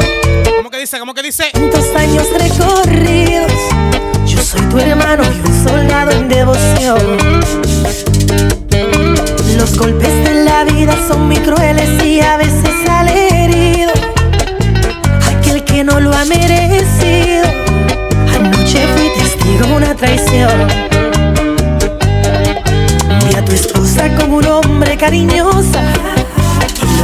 ¿Cómo 0.57 0.71
que 0.71 0.79
dice? 0.79 0.99
¿Cómo 0.99 1.13
que 1.13 1.23
dice? 1.23 1.51
Tantos 1.53 1.85
años 1.95 2.27
recorridos. 2.33 3.53
Yo 4.25 4.43
soy 4.43 4.63
tu 4.71 4.79
hermano 4.79 5.23
y 5.23 5.47
un 5.47 5.69
soldado 5.69 6.13
en 6.13 6.31
devoción. 6.31 7.19
Los 9.59 9.77
golpes 9.77 10.25
de 10.25 10.45
la 10.45 10.65
vida 10.65 10.97
son 11.07 11.27
muy 11.27 11.37
crueles 11.41 12.03
y 12.07 12.21
a 12.21 12.39
veces 12.39 12.71
sale 12.87 13.45
herido. 13.45 13.93
Aquel 15.27 15.63
que 15.65 15.85
no 15.85 16.01
lo 16.01 16.11
ha 16.15 16.25
merecido. 16.25 17.45
Anoche 18.35 18.87
fui 18.97 19.11
testigo 19.15 19.67
de 19.67 19.75
una 19.75 19.95
traición. 19.95 20.92
Con 24.19 24.33
un 24.33 24.47
hombre 24.47 24.97
cariñosa. 24.97 25.83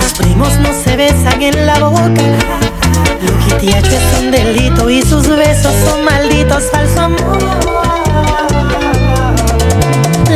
Los 0.01 0.15
primos 0.15 0.57
no 0.61 0.73
se 0.73 0.97
besan 0.97 1.43
en 1.43 1.67
la 1.67 1.79
boca. 1.79 2.23
Lo 3.23 3.59
que 3.59 3.67
te 3.67 3.75
ha 3.75 3.79
es 3.79 4.19
un 4.19 4.31
delito 4.31 4.89
y 4.89 5.03
sus 5.03 5.29
besos 5.29 5.75
son 5.85 6.05
malditos 6.05 6.65
falso 6.73 7.01
amor. 7.03 7.39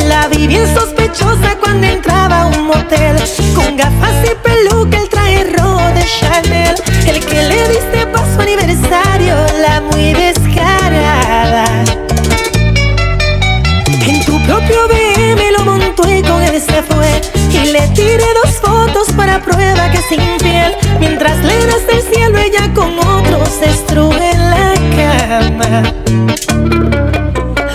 La 0.06 0.28
vi 0.28 0.46
bien 0.46 0.66
sospechosa 0.74 1.56
cuando 1.58 1.86
entraba 1.86 2.42
a 2.42 2.46
un 2.46 2.66
motel 2.66 3.16
Con 3.54 3.76
gafas 3.76 4.14
y 4.24 4.34
peluca, 4.42 4.98
el 4.98 5.08
traje 5.08 5.44
rojo 5.44 5.82
de 5.94 6.04
Chanel 6.04 6.74
El 7.06 7.24
que 7.24 7.42
le 7.42 7.68
diste 7.68 8.06
para 8.06 8.34
su 8.34 8.40
aniversario, 8.40 9.34
la 9.60 9.81
él 16.52 16.60
se 16.60 16.82
fue 16.82 17.20
Y 17.50 17.72
le 17.72 17.88
tiré 17.88 18.24
dos 18.42 18.52
fotos 18.60 19.08
para 19.16 19.40
prueba 19.40 19.90
que 19.90 19.98
es 19.98 20.12
infiel 20.12 20.74
Mientras 21.00 21.38
le 21.38 21.66
das 21.66 21.86
del 21.86 22.02
cielo 22.02 22.38
ella 22.38 22.72
con 22.74 22.98
otros 22.98 23.48
en 23.92 24.50
la 24.50 24.74
cama 24.96 25.82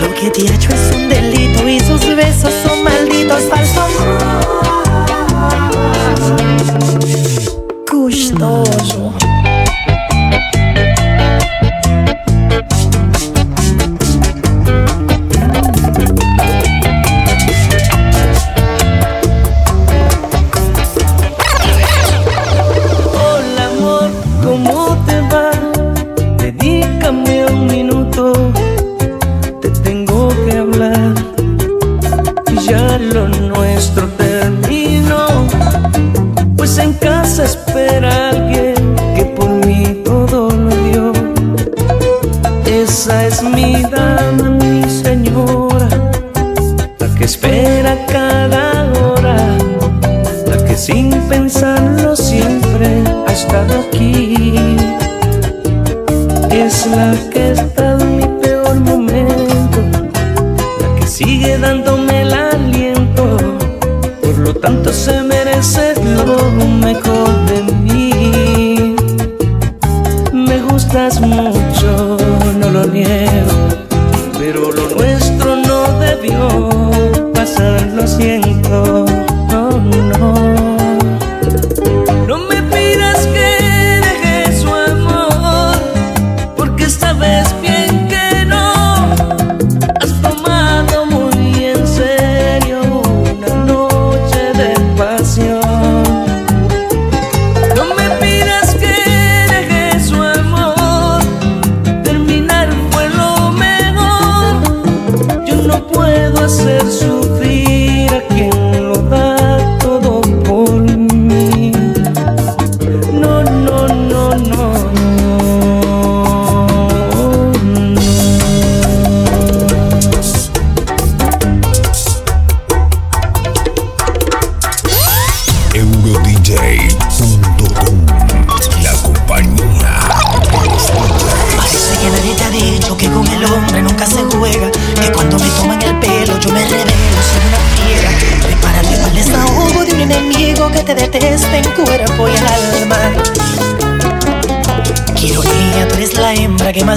lo 0.02 0.14
que 0.14 0.30
te 0.30 0.42
ha 0.42 0.56
hecho 0.56 0.70
es 0.70 0.96
un 0.96 1.10
delito 1.10 1.68
y 1.68 1.80
sus 1.80 2.16
besos 2.16 2.54
son 2.64 2.84
malditos 2.84 3.42
falso 3.50 3.82
amor. 3.82 4.18
Gustoso. 7.92 8.77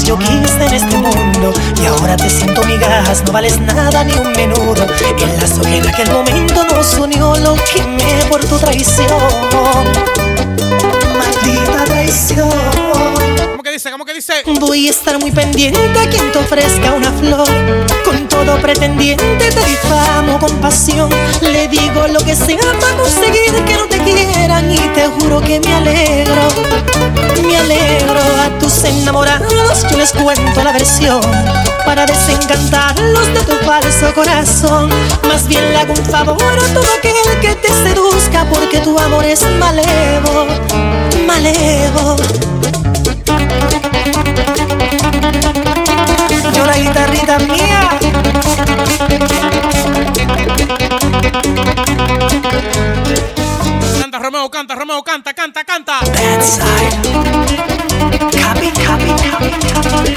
Yo 0.04 0.18
quise 0.18 0.64
en 0.66 0.74
este 0.74 0.96
mundo. 0.96 1.52
Y 1.80 1.86
ahora 1.86 2.16
te 2.16 2.28
siento 2.28 2.62
migajas, 2.64 3.22
no 3.24 3.32
vales 3.32 3.60
nada 3.60 4.04
ni 4.04 4.12
un 4.14 4.32
menudo. 4.32 4.86
El 5.20 5.36
lazo 5.36 5.62
que 5.62 5.76
en 5.76 5.88
aquel 5.88 6.10
momento 6.10 6.64
nos 6.64 6.94
unió 6.98 7.36
lo 7.36 7.54
quemé 7.72 8.24
por 8.28 8.44
tu 8.44 8.58
traición. 8.58 9.08
Maldita 11.18 11.84
traición. 11.84 12.89
¿Cómo 13.82 14.04
que 14.04 14.12
dice? 14.12 14.42
¿Cómo 14.44 14.56
que 14.56 14.60
dice? 14.60 14.60
Voy 14.60 14.88
a 14.88 14.90
estar 14.90 15.18
muy 15.18 15.30
pendiente 15.30 15.80
a 15.98 16.10
quien 16.10 16.30
te 16.32 16.38
ofrezca 16.38 16.92
una 16.92 17.10
flor. 17.12 17.48
Con 18.04 18.28
todo 18.28 18.60
pretendiente 18.60 19.50
te 19.50 19.64
difamo 19.64 20.38
con 20.38 20.54
pasión. 20.60 21.08
Le 21.40 21.66
digo 21.68 22.06
lo 22.08 22.20
que 22.20 22.36
sea 22.36 22.58
para 22.78 22.96
conseguir 22.98 23.54
que 23.64 23.74
no 23.74 23.86
te 23.86 23.98
quieran. 24.00 24.70
Y 24.70 24.76
te 24.76 25.06
juro 25.06 25.40
que 25.40 25.60
me 25.60 25.74
alegro, 25.74 26.42
me 27.42 27.56
alegro. 27.56 28.20
A 28.20 28.58
tus 28.58 28.84
enamorados 28.84 29.86
yo 29.90 29.96
les 29.96 30.12
cuento 30.12 30.62
la 30.62 30.72
versión. 30.72 31.22
Para 31.86 32.04
desencantarlos 32.04 33.26
de 33.28 33.40
tu 33.40 33.56
falso 33.64 34.12
corazón. 34.14 34.90
Más 35.26 35.48
bien 35.48 35.70
le 35.70 35.78
hago 35.78 35.94
un 35.94 36.04
favor 36.04 36.36
a 36.42 36.74
todo 36.74 36.86
aquel 36.98 37.40
que 37.40 37.54
te 37.54 37.68
seduzca. 37.68 38.44
Porque 38.52 38.80
tu 38.80 38.98
amor 38.98 39.24
es 39.24 39.40
malevo, 39.58 40.46
malevo. 41.26 42.16
Yo 46.52 46.66
la 46.66 46.76
guitarrita 46.78 47.38
mía. 47.38 47.98
Canta, 54.00 54.18
Romeo, 54.18 54.50
canta, 54.50 54.74
Romeo, 54.74 55.02
canta, 55.02 55.34
canta, 55.34 55.64
canta. 55.64 56.00
Bad 56.00 56.42
side. 56.42 56.96
Copy, 58.42 58.70
copy, 58.84 59.10
copy, 59.30 59.50
copy. 59.72 60.14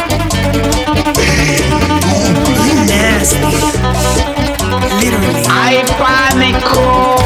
Nasty. 2.87 3.37
Literally. 4.99 5.43
¡Ay, 5.49 5.83
pánico! 5.97 7.22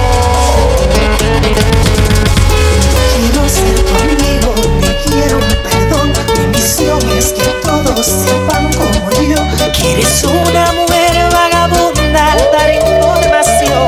Todos 7.98 8.06
sepan 8.06 8.72
como 8.74 9.12
yo. 9.12 9.38
Que 9.74 9.93
eres 9.93 10.24
una 10.24 10.72
mujer 10.74 11.30
vagabunda, 11.32 12.36
dar 12.54 12.74
información. 12.74 13.88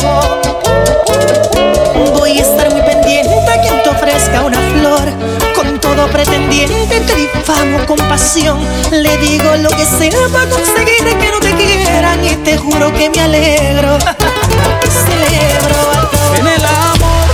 Voy 2.18 2.39
a 2.39 2.41
estar 2.41 2.72
muy 2.72 2.82
pendiente 2.82 3.51
a 3.51 3.62
quien 3.62 3.84
te 3.84 3.89
ofrezca 3.89 4.41
una 4.41 4.60
flor. 4.72 5.14
Con 5.55 5.80
todo 5.80 6.07
pretendiente 6.07 7.01
te 7.01 7.16
difamo 7.16 7.86
con 7.86 7.97
pasión. 8.10 8.60
Le 8.91 9.16
digo 9.18 9.55
lo 9.57 9.70
que 9.70 9.86
sea 9.86 10.28
para 10.32 10.49
conseguir 10.49 11.03
que 11.03 11.32
no 11.32 11.39
te 11.39 11.53
quieran. 11.53 12.26
Y 12.26 12.36
te 12.38 12.57
juro 12.57 12.91
que 12.93 13.10
me 13.12 13.22
alegro. 13.22 13.97
Celebro 15.05 15.91
a 15.91 16.10
todos. 16.10 16.39
En 16.39 16.47
el 16.47 16.66
amor 16.66 17.30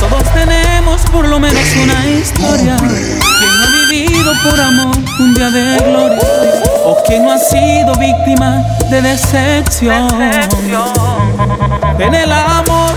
todos 0.00 0.24
tenemos 0.32 0.79
por 1.12 1.26
lo 1.28 1.38
menos 1.38 1.62
una 1.82 2.06
historia. 2.06 2.76
Quien 2.76 3.58
no 3.58 3.64
ha 3.64 3.90
vivido 3.90 4.32
por 4.44 4.60
amor 4.60 4.96
un 5.18 5.34
día 5.34 5.50
de 5.50 5.76
gloria 5.78 6.18
o 6.84 6.96
quien 7.06 7.24
no 7.24 7.32
ha 7.32 7.38
sido 7.38 7.94
víctima 7.96 8.62
de 8.90 9.02
decepción. 9.02 10.08
En 11.98 12.14
el 12.14 12.32
amor 12.32 12.94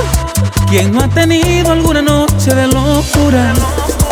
¿Quién 0.74 0.92
no 0.92 1.04
ha 1.04 1.08
tenido 1.08 1.72
alguna 1.72 2.02
noche 2.02 2.56
de 2.56 2.66
locura? 2.66 3.54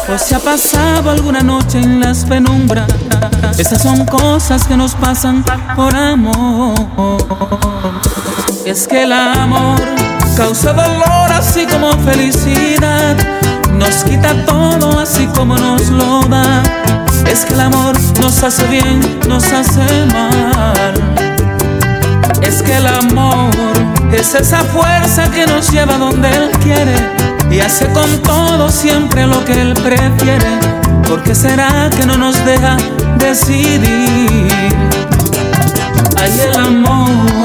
O 0.07 0.15
se 0.15 0.35
ha 0.35 0.39
pasado 0.39 1.09
alguna 1.09 1.41
noche 1.41 1.79
en 1.79 1.99
las 1.99 2.23
penumbras. 2.23 2.87
Esas 3.57 3.81
son 3.81 4.05
cosas 4.05 4.67
que 4.67 4.77
nos 4.77 4.93
pasan 4.93 5.43
por 5.75 5.95
amor. 5.95 6.75
Es 8.63 8.87
que 8.87 9.05
el 9.05 9.11
amor 9.11 9.81
causa 10.37 10.71
dolor 10.71 11.31
así 11.31 11.65
como 11.65 11.93
felicidad. 12.03 13.17
Nos 13.81 14.03
quita 14.03 14.35
todo 14.45 14.99
así 14.99 15.25
como 15.35 15.57
nos 15.57 15.89
lo 15.89 16.21
da. 16.29 16.61
Es 17.25 17.45
que 17.45 17.55
el 17.55 17.61
amor 17.61 17.95
nos 18.21 18.43
hace 18.43 18.63
bien, 18.67 18.99
nos 19.27 19.43
hace 19.51 20.05
mal. 20.13 20.93
Es 22.43 22.61
que 22.61 22.77
el 22.77 22.85
amor 22.85 23.49
es 24.11 24.35
esa 24.35 24.59
fuerza 24.65 25.31
que 25.31 25.47
nos 25.47 25.71
lleva 25.71 25.97
donde 25.97 26.29
Él 26.29 26.51
quiere 26.61 26.93
y 27.49 27.59
hace 27.59 27.87
con 27.87 28.21
todo 28.21 28.69
siempre 28.69 29.25
lo 29.25 29.43
que 29.45 29.59
Él 29.59 29.73
prefiere. 29.73 30.59
¿Por 31.07 31.23
qué 31.23 31.33
será 31.33 31.89
que 31.89 32.05
no 32.05 32.17
nos 32.17 32.35
deja 32.45 32.77
decidir? 33.17 34.47
Hay 36.17 36.39
el 36.39 36.55
amor. 36.55 37.40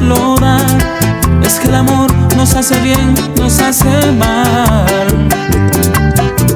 Lo 0.00 0.36
da. 0.36 0.58
Es 1.42 1.58
que 1.60 1.68
el 1.68 1.74
amor 1.74 2.12
nos 2.36 2.54
hace 2.54 2.78
bien, 2.80 3.14
nos 3.36 3.58
hace 3.60 3.90
mal. 4.18 5.28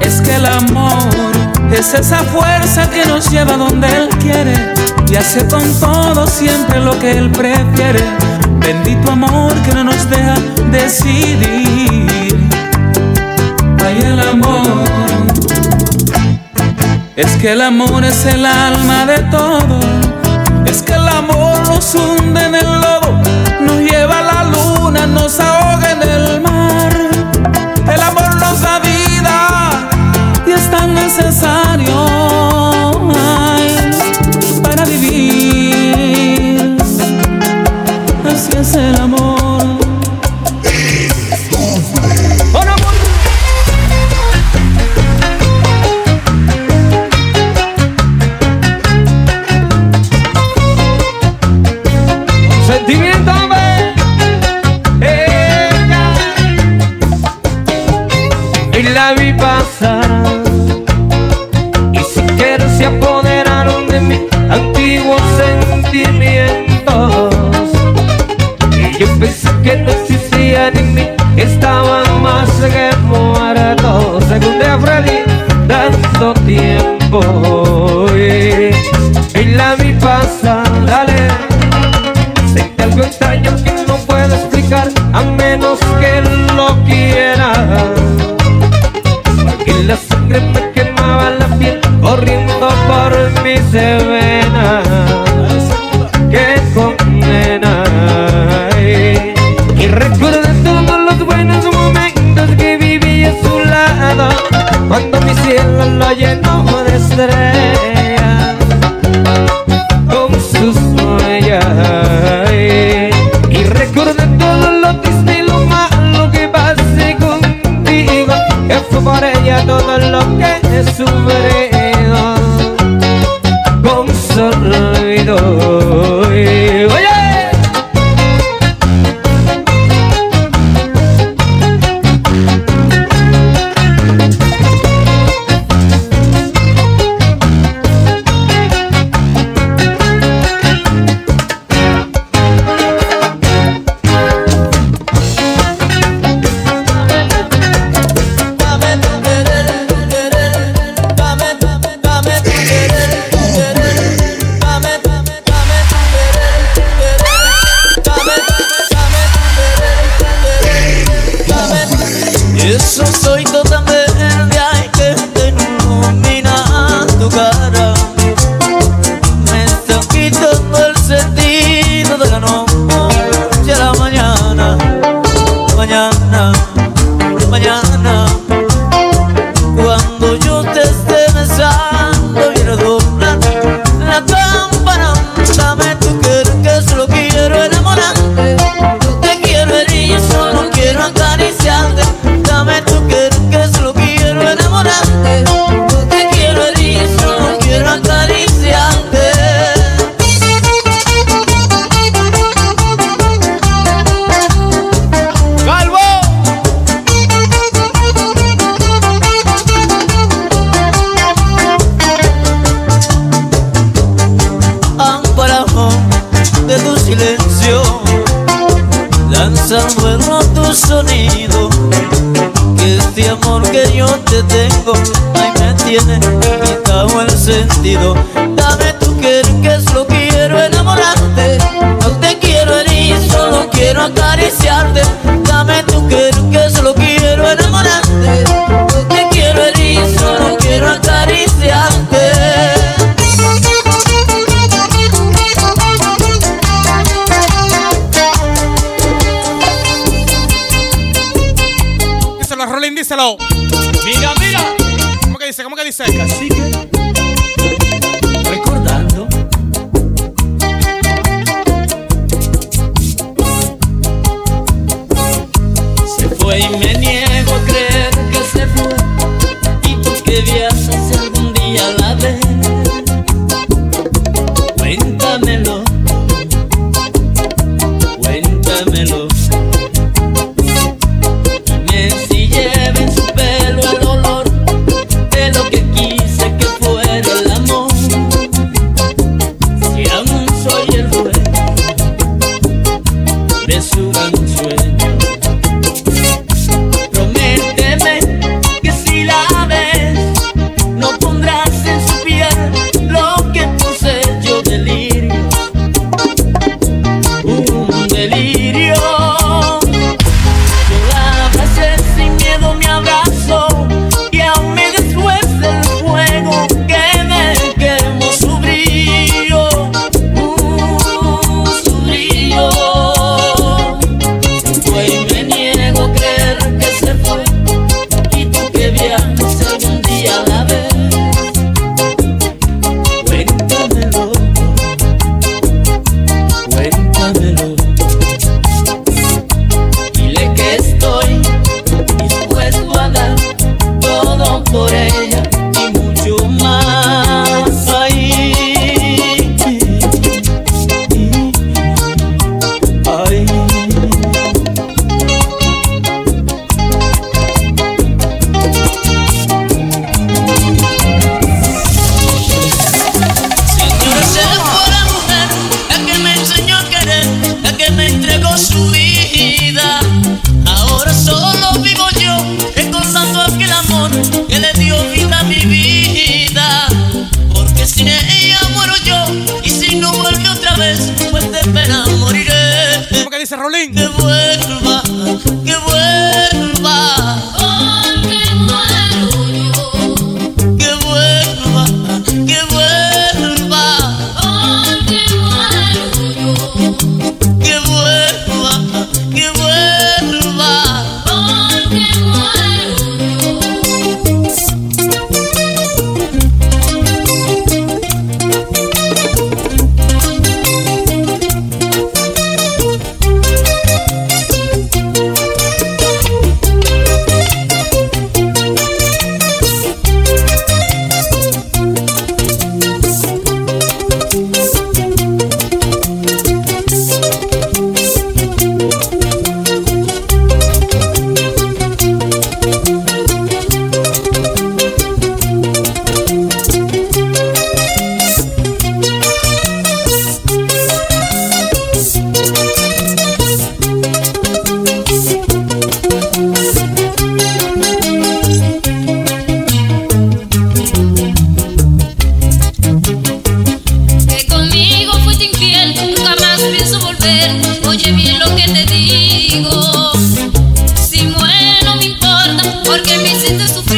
Es 0.00 0.20
que 0.20 0.34
el 0.34 0.46
amor 0.46 1.30
es 1.72 1.94
esa 1.94 2.18
fuerza 2.24 2.88
que 2.90 3.04
nos 3.06 3.30
lleva 3.30 3.56
donde 3.56 3.86
Él 3.88 4.08
quiere 4.20 4.54
y 5.08 5.16
hace 5.16 5.46
con 5.46 5.62
todo 5.80 6.26
siempre 6.26 6.80
lo 6.80 6.98
que 6.98 7.18
Él 7.18 7.30
prefiere. 7.30 8.02
Bendito 8.60 9.12
amor 9.12 9.54
que 9.62 9.72
no 9.72 9.84
nos 9.84 10.08
deja 10.10 10.34
decidir. 10.70 12.36
Ay, 13.84 14.02
el 14.02 14.20
amor. 14.20 14.90
Es 17.16 17.30
que 17.36 17.52
el 17.52 17.60
amor 17.60 18.04
es 18.04 18.24
el 18.26 18.46
alma 18.46 19.06
de 19.06 19.18
todo. 19.30 19.80
Es 20.64 20.82
que 20.82 20.92
el 20.92 21.08
amor 21.08 21.58
nos 21.66 21.94
hunde 21.94 22.44
en 22.46 22.54
el 22.54 22.64
lodo, 22.64 23.09
luna, 24.90 25.06
nos 25.06 25.38
ahoga 25.40 25.92
en 25.92 26.02
el 26.02 26.40
mar. 26.40 26.49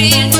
Brian. 0.02 0.31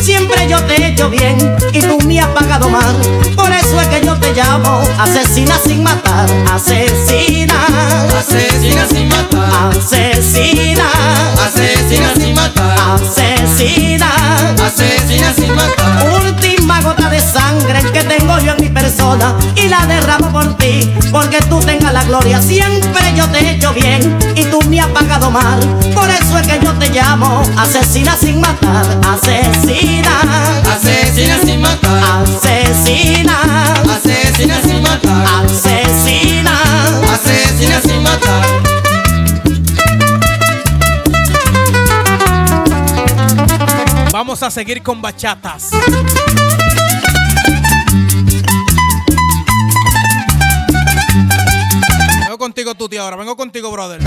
Siempre 0.00 0.48
yo 0.48 0.58
te 0.64 0.74
he 0.82 0.88
hecho 0.88 1.08
bien 1.08 1.36
y 1.72 1.80
tú 1.80 1.98
me 2.06 2.20
has 2.20 2.26
pagado 2.28 2.68
mal. 2.68 2.96
Por 3.36 3.52
eso 3.52 3.80
es 3.80 3.86
que 3.88 4.04
yo 4.04 4.16
te 4.18 4.32
llamo 4.34 4.82
asesina 4.98 5.54
sin 5.64 5.82
matar, 5.84 6.28
asesina, 6.52 7.54
Asesina 8.18 8.86
sin 8.88 9.08
matar. 9.08 9.70
asesina, 9.78 10.84
Asesina 11.46 12.14
sin 12.16 12.34
matar. 12.34 12.76
asesina. 12.96 14.08
Asesina 14.66 15.32
sin 15.34 15.54
matar. 15.54 16.08
Última 16.24 16.80
gota 16.80 17.08
de 17.08 17.20
sangre 17.20 17.82
que 17.92 18.02
tengo 18.02 18.38
yo 18.40 18.52
en 18.52 18.60
mi 18.62 18.68
persona 18.68 19.36
y 19.54 19.68
la 19.68 19.86
derramo 19.86 20.30
por 20.32 20.56
ti, 20.56 20.92
porque 21.12 21.38
tú 21.48 21.60
tengas 21.60 21.92
la 21.92 22.02
gloria. 22.04 22.40
Siempre 22.42 23.14
yo 23.14 23.28
te 23.28 23.38
he 23.38 23.50
hecho 23.52 23.72
bien 23.72 24.18
y 24.34 24.44
tú 24.44 24.60
me 24.68 24.80
has 24.80 24.88
pagado 24.88 25.30
mal. 25.30 25.60
Que 26.46 26.60
yo 26.62 26.72
te 26.74 26.88
llamo 26.90 27.42
asesina 27.56 28.16
sin 28.16 28.40
matar, 28.40 28.84
asesina, 29.08 30.10
Asesina 30.74 31.38
sin 31.44 31.60
matar. 31.60 32.02
asesina, 32.24 33.74
Asesina 33.94 34.60
sin 34.62 34.82
matar. 34.82 35.26
asesina. 35.44 36.52
Asesina 37.12 37.80
sin 37.80 38.02
matar. 38.02 38.42
Vamos 44.12 44.42
a 44.42 44.50
seguir 44.50 44.82
con 44.82 45.00
bachatas. 45.00 45.70
Vengo 52.20 52.38
contigo, 52.38 52.74
Tuti, 52.74 52.96
ahora. 52.96 53.16
Vengo 53.16 53.36
contigo, 53.36 53.70
brother. 53.70 54.00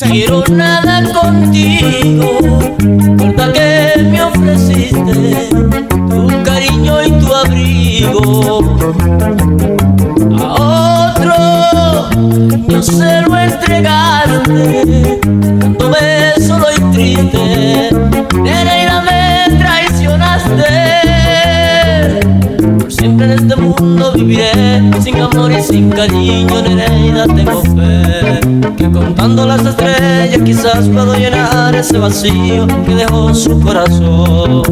Quiero 0.00 0.44
nada 0.48 1.02
contigo, 1.12 2.38
puedo 30.84 31.14
llenar 31.14 31.74
ese 31.74 31.98
vacío 31.98 32.66
que 32.84 32.94
dejó 32.94 33.34
su 33.34 33.58
corazón. 33.60 34.62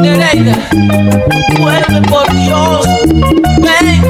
Nereida, 0.00 0.56
vuelve 1.58 2.02
por 2.08 2.32
Dios, 2.32 2.86
ven. 3.60 4.00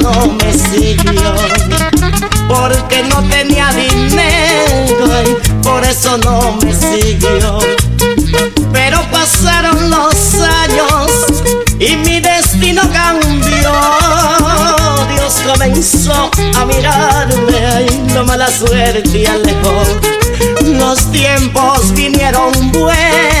No 0.00 0.26
me 0.38 0.52
siguió 0.52 1.34
porque 2.48 3.02
no 3.04 3.22
tenía 3.28 3.70
dinero 3.72 5.38
por 5.62 5.84
eso 5.84 6.16
no 6.18 6.58
me 6.62 6.74
siguió 6.74 7.58
pero 8.72 9.00
pasaron 9.10 9.90
los 9.90 10.34
años 10.34 11.26
y 11.78 11.96
mi 11.96 12.20
destino 12.20 12.82
cambió. 12.92 13.72
Dios 15.14 15.42
comenzó 15.46 16.30
a 16.56 16.64
mirarme, 16.64 17.66
ay, 17.74 18.04
la 18.14 18.22
mala 18.22 18.48
suerte 18.48 19.18
y 19.18 19.26
alejó. 19.26 19.82
Los 20.64 21.10
tiempos 21.12 21.92
vinieron 21.92 22.52
buenos, 22.72 23.35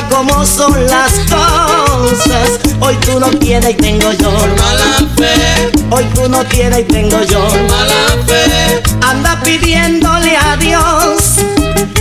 mira 0.00 0.08
cómo 0.08 0.44
son 0.44 0.86
las 0.86 1.12
cosas. 1.20 2.60
Hoy 2.80 2.96
tú 3.06 3.20
no 3.20 3.30
tienes 3.30 3.70
y 3.70 3.74
tengo 3.74 4.12
yo 4.12 4.30
mala 4.30 5.08
fe. 5.16 5.72
Hoy 5.90 6.04
tú 6.14 6.28
no 6.28 6.44
tienes 6.44 6.80
y 6.80 6.84
tengo 6.84 7.22
yo 7.22 7.40
mala 7.68 8.24
fe. 8.26 8.82
Anda 9.06 9.40
pidiéndole 9.42 10.36
a 10.36 10.56
Dios 10.56 11.38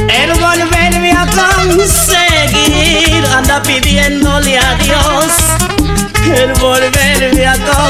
el 0.08 0.32
volverme 0.40 1.12
a 1.12 1.26
conseguir. 1.28 3.26
Anda 3.36 3.62
pidiéndole 3.64 4.58
a 4.58 4.76
Dios 4.76 5.28
el 6.36 6.54
volverme 6.54 6.89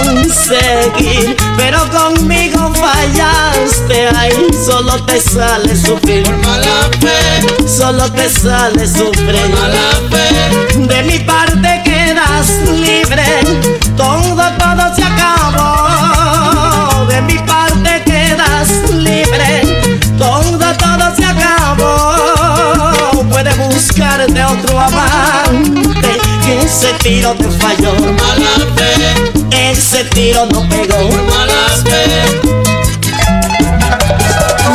conseguir. 0.04 1.36
Pero 1.58 1.80
conmigo 1.90 2.72
fallaste, 2.76 4.08
ay, 4.16 4.32
solo 4.66 5.04
te 5.06 5.20
sale 5.20 5.76
sufrir. 5.76 6.24
Por 6.24 6.38
mala 6.38 6.90
fe, 7.00 7.68
solo 7.68 8.10
te 8.12 8.30
sale 8.30 8.88
sufrir. 8.88 9.50
mala 9.50 10.00
fe, 10.10 10.80
de 10.80 11.04
mi 11.04 11.20
parte 11.20 11.82
quedas 11.84 12.50
libre. 12.72 13.42
Todo, 13.96 14.44
todo 14.58 14.96
se 14.96 15.04
acabó. 15.04 17.06
De 17.08 17.22
mi 17.22 17.38
parte 17.40 18.02
quedas 18.06 18.70
libre. 18.92 19.62
Todo, 20.18 20.58
todo 20.58 21.16
se 21.16 21.26
acabó. 21.26 22.16
Puedes 23.30 23.58
buscarte 23.58 24.44
otro 24.44 24.80
amante. 24.80 26.18
Que 26.46 26.62
ese 26.64 26.94
tiro 27.04 27.34
te 27.36 27.50
falló. 27.52 27.94
Mala 27.94 28.74
fe. 28.76 29.29
Ese 29.52 30.04
tiro 30.06 30.46
no 30.48 30.68
pegó. 30.70 31.10
Mala 31.30 31.70
fe. 31.84 32.40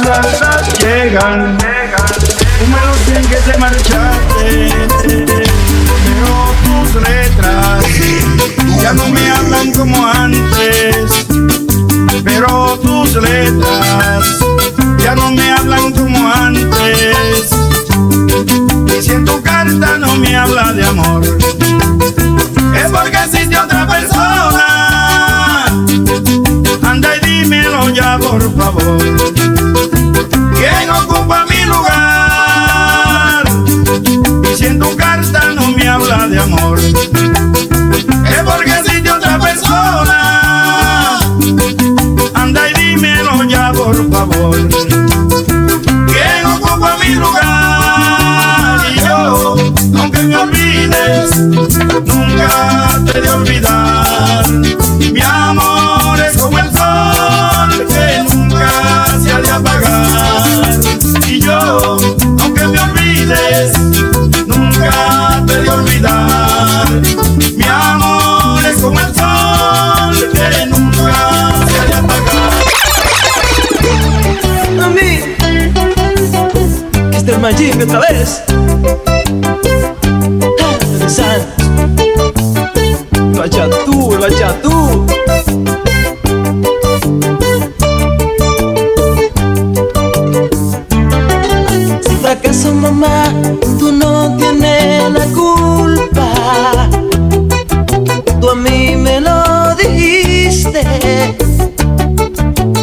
Las 0.05 0.79
llegan, 0.79 1.57
números 2.61 3.09
en 3.17 3.27
que 3.27 3.37
te 3.37 3.59
marchaste, 3.59 4.73
pero 6.05 6.31
tus 6.65 7.03
letras. 7.03 7.85
Ya 8.83 8.93
no 8.93 9.09
me 9.09 9.31
hablan 9.31 9.73
como 9.73 10.07
antes, 10.07 11.27
pero 12.23 12.79
tus 12.83 13.15
letras 13.15 14.25
ya 15.03 15.15
no 15.15 15.31
me 15.31 15.51
hablan 15.53 15.93
como 15.93 16.29
antes, 16.31 17.51
y 18.95 19.03
si 19.03 19.13
en 19.13 19.25
tu 19.25 19.41
carta 19.43 19.99
no 19.99 20.15
me 20.17 20.37
habla 20.37 20.73
de 20.73 20.85
amor, 20.85 21.23
es 22.75 22.91
porque 22.91 23.17
existe 23.25 23.57
otra 23.59 23.87
persona, 23.87 25.67
anda 26.83 27.17
y 27.17 27.21
dímelo 27.27 27.89
ya 27.91 28.19
por 28.19 28.43
favor. 28.57 28.99
¿Quién 30.57 30.91
ocupa 30.91 31.47
mi 31.47 31.65
lugar? 31.65 33.45
Y 34.51 34.57
si 34.57 34.67
en 34.67 34.79
tu 34.79 34.97
carta 34.97 35.53
no 35.55 35.69
me 35.73 35.89
habla 35.89 36.27
de 36.29 36.39
amor, 36.41 36.79
es 36.79 38.43
porque 38.45 38.73
existe 38.79 39.11
otra 39.11 39.39
persona. 39.39 41.19
Anda 42.35 42.71
y 42.71 42.75
dímelo 42.75 43.45
ya, 43.45 43.73
por 43.73 44.11
favor. 44.11 44.57
¿Quién 46.07 46.47
ocupa 46.47 46.97
mi 46.99 47.15
lugar? 47.15 47.64
Nunca 50.87 53.01
te 53.07 53.21
de 53.21 53.31
olvidar. 53.31 54.49
Mi 55.13 55.21
amor 55.21 56.19
es 56.21 56.37
como 56.37 56.59
el 56.59 56.71
sol 56.73 57.87
que 57.89 58.23
nunca 58.29 59.07
se 59.23 59.33
ha 59.33 59.41
de 59.41 59.51
apagar. 59.51 60.43
Y 61.27 61.41
yo, 61.41 61.97
aunque 62.41 62.67
me 62.67 62.81
olvides, 62.81 63.79
nunca 64.47 65.43
te 65.47 65.63
de 65.63 65.71
olvidar. 65.71 66.89
Mi 67.57 67.65
amor 67.65 68.63
es 68.65 68.77
como 68.83 69.01
el 69.01 69.15
sol 69.15 70.31
que 70.33 70.67
nunca 70.67 71.53
se 71.67 71.81
ha 71.81 71.85
de 71.87 71.95
apagar. 71.95 72.53
A 74.83 74.89
mí, 74.89 75.21
es 77.13 77.39
Magic 77.39 77.83
otra 77.83 78.01
vez. 78.01 78.43
Ah, 81.17 81.39
Santos. 81.39 82.85
Vaya 83.39 83.71
tú, 83.85 84.17
vaya 84.19 84.61
tú. 84.63 85.07
Si 92.03 92.17
fracaso 92.17 92.75
mamá, 92.75 93.33
tú 93.79 93.93
no 93.93 94.37
tienes 94.37 95.13
la 95.13 95.27
culpa. 95.27 96.89
Tú 98.41 98.51
a 98.51 98.55
mí 98.57 98.97
me 98.97 99.21
lo 99.21 99.75
dijiste. 99.77 100.83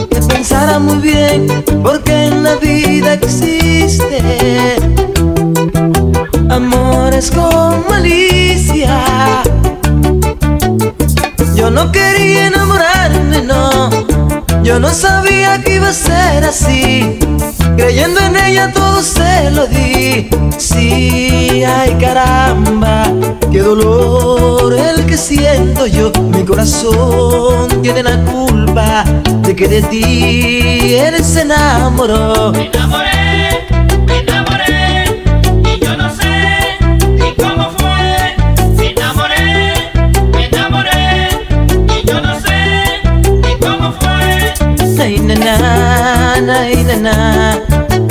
Que 0.10 0.22
pensara 0.28 0.80
muy 0.80 0.98
bien, 0.98 1.48
porque 1.84 2.28
en 2.28 2.44
la 2.44 2.56
vida 2.56 3.14
existe 3.14 4.78
con 7.30 7.86
malicia. 7.88 9.04
Yo 11.56 11.70
no 11.70 11.92
quería 11.92 12.48
enamorarme, 12.48 13.42
no. 13.44 13.90
Yo 14.64 14.80
no 14.80 14.90
sabía 14.90 15.62
que 15.62 15.76
iba 15.76 15.90
a 15.90 15.94
ser 15.94 16.44
así. 16.44 17.20
Creyendo 17.78 18.20
en 18.22 18.36
ella 18.36 18.72
todo 18.74 19.04
se 19.04 19.52
lo 19.52 19.68
di. 19.68 20.30
Sí, 20.58 21.64
ay 21.64 21.96
caramba, 22.00 23.04
qué 23.52 23.60
dolor 23.60 24.74
el 24.74 25.06
que 25.06 25.18
siento 25.18 25.86
yo. 25.86 26.12
Mi 26.34 26.44
corazón 26.44 27.82
tiene 27.82 28.04
la 28.04 28.18
culpa 28.26 29.04
de 29.44 29.56
que 29.56 29.68
de 29.68 29.82
ti 29.84 30.96
él 30.96 31.24
se 31.24 31.42
enamoró. 31.42 32.52
Me 32.52 32.68
enamoré, 32.68 33.31
ay, 46.52 46.84
nana, 46.84 47.60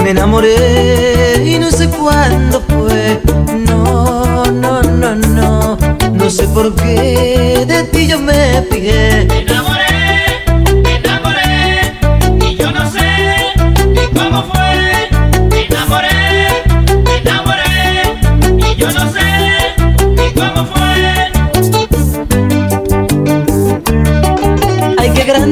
me 0.02 0.10
enamoré 0.10 1.42
y 1.44 1.58
no 1.58 1.70
sé 1.70 1.88
cuándo 1.88 2.62
fue. 2.68 3.20
No, 3.66 4.44
no, 4.46 4.82
no, 4.82 5.14
no, 5.14 5.78
no 6.12 6.30
sé 6.30 6.44
por 6.48 6.74
qué 6.76 7.64
de 7.66 7.84
ti 7.84 8.06
yo 8.06 8.18
me 8.18 8.62
fijé. 8.70 9.26
Me 9.28 9.38
enamoré, 9.40 10.44
me 10.82 10.96
enamoré 10.96 11.98
y 12.40 12.56
yo 12.56 12.70
no 12.70 12.90
sé 12.90 13.08
ni 13.88 14.06
cómo 14.18 14.42
fue. 14.50 15.08
Me 15.50 15.66
enamoré, 15.66 16.64
me 17.04 17.16
enamoré 17.18 18.18
y 18.58 18.74
yo 18.76 18.90
no 18.92 19.12
sé 19.12 19.28
ni 20.16 20.32
cómo 20.32 20.64
fue. 20.66 20.79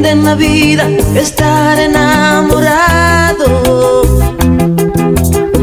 En 0.05 0.25
la 0.25 0.35
vida 0.35 0.89
estar 1.17 1.79
enamorado 1.79 3.43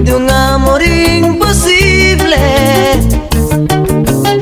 de 0.03 0.13
un 0.13 0.29
amor 0.29 0.81
imposible. 0.83 2.37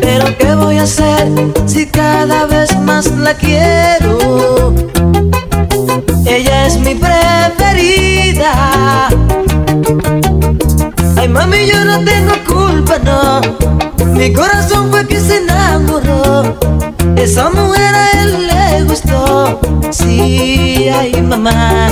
Pero 0.01 0.37
qué 0.37 0.55
voy 0.55 0.77
a 0.79 0.83
hacer 0.83 1.27
si 1.65 1.85
cada 1.85 2.45
vez 2.47 2.75
más 2.79 3.11
la 3.11 3.35
quiero. 3.35 4.73
Ella 6.25 6.65
es 6.67 6.77
mi 6.79 6.95
preferida. 6.95 8.51
Ay, 11.17 11.27
mami, 11.27 11.67
yo 11.67 11.85
no 11.85 12.03
tengo 12.03 12.33
culpa, 12.47 12.97
no. 12.99 13.41
Mi 14.13 14.33
corazón 14.33 14.89
fue 14.89 15.05
que 15.05 15.19
se 15.19 15.37
enamoró. 15.37 16.57
Esa 17.15 17.49
mujer 17.51 17.93
a 17.95 18.11
él 18.23 18.47
le 18.47 18.52
gustó. 18.81 19.59
Sí, 19.91 20.89
ay, 20.89 21.21
mamá. 21.21 21.89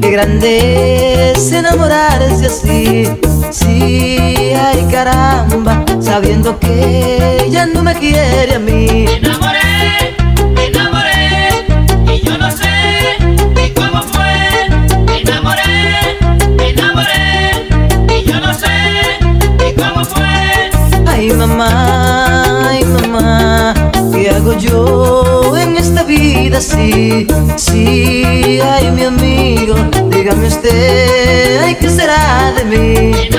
grande 0.00 1.32
es 1.32 1.52
enamorarse 1.52 2.46
así. 2.46 3.08
Sí, 3.50 4.52
ay 4.54 4.86
caramba, 4.90 5.84
sabiendo 6.00 6.58
que 6.58 7.44
ella 7.46 7.66
no 7.66 7.82
me 7.82 7.94
quiere 7.94 8.54
a 8.54 8.58
mí. 8.58 9.04
Me 9.04 9.16
enamoré, 9.16 10.16
me 10.54 10.66
enamoré 10.66 11.66
y 12.14 12.20
yo 12.26 12.38
no 12.38 12.50
sé 12.50 13.18
ni 13.54 13.70
cómo 13.70 14.02
fue. 14.02 14.68
Me 15.06 15.20
enamoré, 15.20 16.18
me 16.56 16.70
enamoré 16.70 17.66
y 18.08 18.24
yo 18.24 18.40
no 18.40 18.54
sé 18.54 19.18
ni 19.58 19.72
cómo 19.74 20.04
fue. 20.04 20.70
Ay 21.06 21.30
mamá, 21.32 22.01
vida 26.52 26.58
así? 26.58 27.26
Sí, 27.56 28.60
ay 28.60 28.90
mi 28.90 29.04
amigo, 29.04 29.74
dígame 30.10 30.46
usted, 30.46 31.62
ay, 31.62 31.76
¿qué 31.76 31.88
será 31.88 32.52
de 32.52 32.64
mí? 32.64 33.30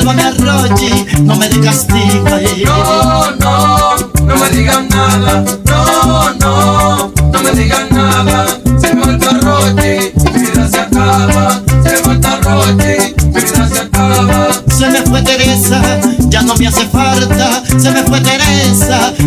Consérvame 0.00 0.22
a 0.22 0.30
Rochi, 0.30 1.06
no 1.24 1.36
me 1.36 1.46
des 1.46 1.58
castigo. 1.58 2.24
No, 2.64 3.30
no, 3.32 3.96
no 4.24 4.36
me 4.36 4.48
digan 4.50 4.88
nada. 4.88 5.59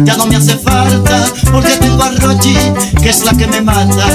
Ya 0.04 0.18
no 0.18 0.26
me 0.26 0.36
hace 0.36 0.58
falta. 0.58 1.26
Porque 1.52 1.78
tengo 1.78 2.04
a 2.04 2.10
Rochi, 2.12 2.56
que 3.02 3.10
es 3.10 3.24
la 3.26 3.34
que 3.34 3.48
me 3.48 3.62
mata. 3.62 4.06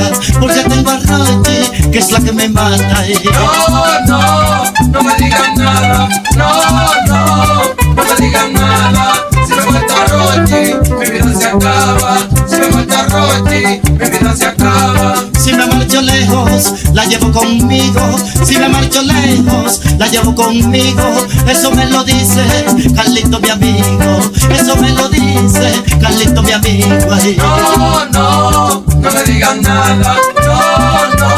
Porque 0.40 0.62
tengo 0.64 0.90
a 0.90 0.98
Rochi, 0.98 1.90
que 1.90 1.98
es 1.98 2.10
la 2.12 2.20
que 2.20 2.32
me 2.32 2.48
mata. 2.48 3.04
No, 3.34 4.06
no, 4.06 4.64
no 4.90 5.02
me 5.02 5.14
digan 5.16 5.54
nada. 5.56 6.08
No, 6.36 6.48
no, 7.06 7.62
no 7.94 8.02
me 8.04 8.26
digan 8.26 8.52
nada. 8.52 9.14
Si 9.46 9.54
me 9.54 9.62
falta 9.62 9.94
Rochi, 10.12 10.74
mi 10.98 11.10
vida 11.10 11.32
se 11.38 11.46
acaba. 11.46 12.18
Si 12.46 12.56
me 12.56 12.66
falta 12.66 13.06
Rochi, 13.06 13.80
mi 13.98 14.10
vida 14.10 14.36
se 14.36 14.46
acaba. 14.46 14.77
Marcho 15.98 16.12
lejos, 16.12 16.74
la 16.94 17.04
llevo 17.06 17.32
conmigo. 17.32 18.00
Si 18.44 18.56
me 18.56 18.68
marcho 18.68 19.02
lejos, 19.02 19.80
la 19.98 20.06
llevo 20.06 20.32
conmigo. 20.32 21.26
Eso 21.48 21.72
me 21.72 21.86
lo 21.86 22.04
dice 22.04 22.44
Carlito, 22.94 23.40
mi 23.40 23.48
amigo. 23.50 24.20
Eso 24.48 24.76
me 24.76 24.90
lo 24.90 25.08
dice 25.08 25.72
Carlito, 26.00 26.40
mi 26.42 26.52
amigo. 26.52 26.94
Ay. 27.10 27.36
No, 27.36 28.04
no, 28.12 28.84
no 28.86 29.10
me 29.10 29.22
digan 29.24 29.60
nada. 29.60 30.16
No, 30.46 30.54
no, 31.18 31.28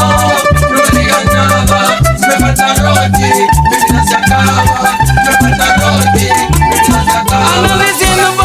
no 0.60 0.70
me 0.70 1.00
digan 1.00 1.26
nada. 1.32 1.98
Si 2.18 2.26
me 2.26 2.36
falta 2.38 2.74
Rochi, 2.74 3.22
mi 3.22 3.76
vida 3.86 4.04
se 4.06 4.14
acaba. 4.14 4.98
Si 5.06 5.12
me 5.12 5.38
falta 5.38 5.76
Rochi, 5.76 6.28
mi 6.60 6.66
vida 6.66 7.04
se 7.04 7.16
acaba. 7.16 7.78
Diciendo 7.78 8.39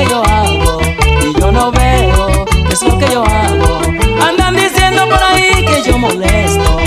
que 0.00 0.10
yo 0.10 0.22
hago. 0.24 0.80
Y 1.22 1.40
yo 1.40 1.52
no 1.52 1.70
veo 1.70 2.44
qué 2.66 2.72
es 2.72 2.82
lo 2.82 2.98
que 2.98 3.06
yo 3.12 3.24
hago. 3.24 3.80
Andan 4.26 4.56
diciendo 4.56 5.04
por 5.08 5.22
ahí 5.22 5.64
que 5.64 5.82
yo 5.82 5.98
molesto. 5.98 6.78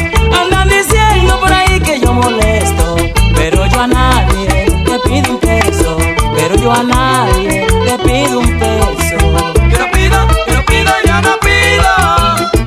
Andan 0.42 0.70
diciendo 0.70 1.40
por 1.40 1.52
ahí 1.52 1.80
que 1.80 2.00
yo 2.00 2.14
molesto. 2.14 2.96
Pero 3.36 3.66
yo 3.68 3.82
a 3.82 3.88
nadie 3.88 4.68
le 4.86 5.00
pido 5.00 5.32
un 5.32 5.40
peso. 5.40 5.98
Pero 6.36 6.56
yo 6.56 6.72
a 6.72 6.84
nadie 6.84 7.68
le 7.86 7.98
pido 8.00 8.40
un 8.40 8.60
peso. 8.60 9.18
Yo 9.72 9.80
no 9.80 9.92
pido, 9.92 10.28
yo 10.48 10.56
no 10.56 10.66
pido, 10.66 10.92
yo 11.06 11.22
no 11.22 11.38
pido. 11.40 11.92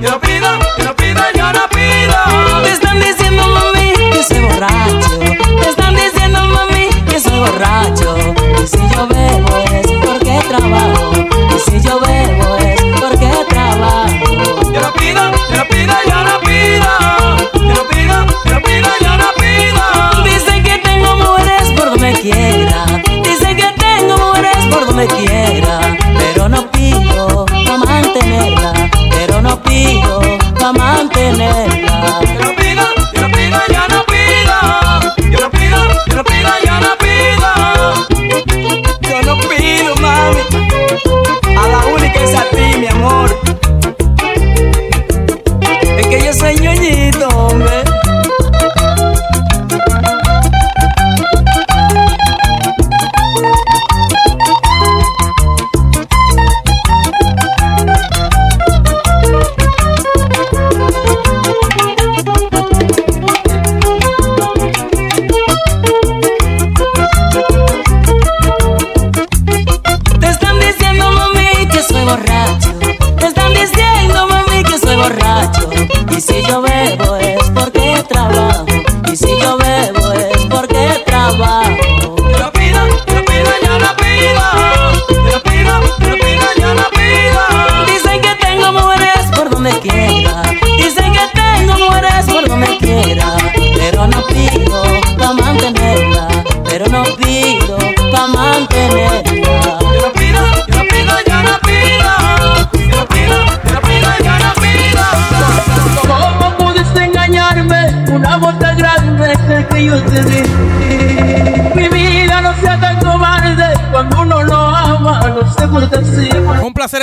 Yo 0.00 0.10
no 0.10 0.20
pido, 0.20 0.48
yo 0.78 0.84
no 0.84 0.96
pido, 0.96 1.22
yo 1.34 1.52
no 1.52 1.68
pido. 1.70 2.62
Te 2.62 2.70
están 2.72 3.00
diciendo 3.00 3.42
mami 3.48 3.92
que 4.12 4.22
soy 4.22 4.40
borracho. 4.40 5.18
Te 5.60 5.68
están 5.70 5.94
diciendo 5.96 6.40
mami 6.46 6.88
que 7.08 7.18
soy 7.18 7.38
borracho. 7.38 8.34
Y 8.62 8.66
si 8.66 8.78
yo 8.94 9.06
bebo 9.08 9.56
es 9.72 9.85
porque 10.48 11.35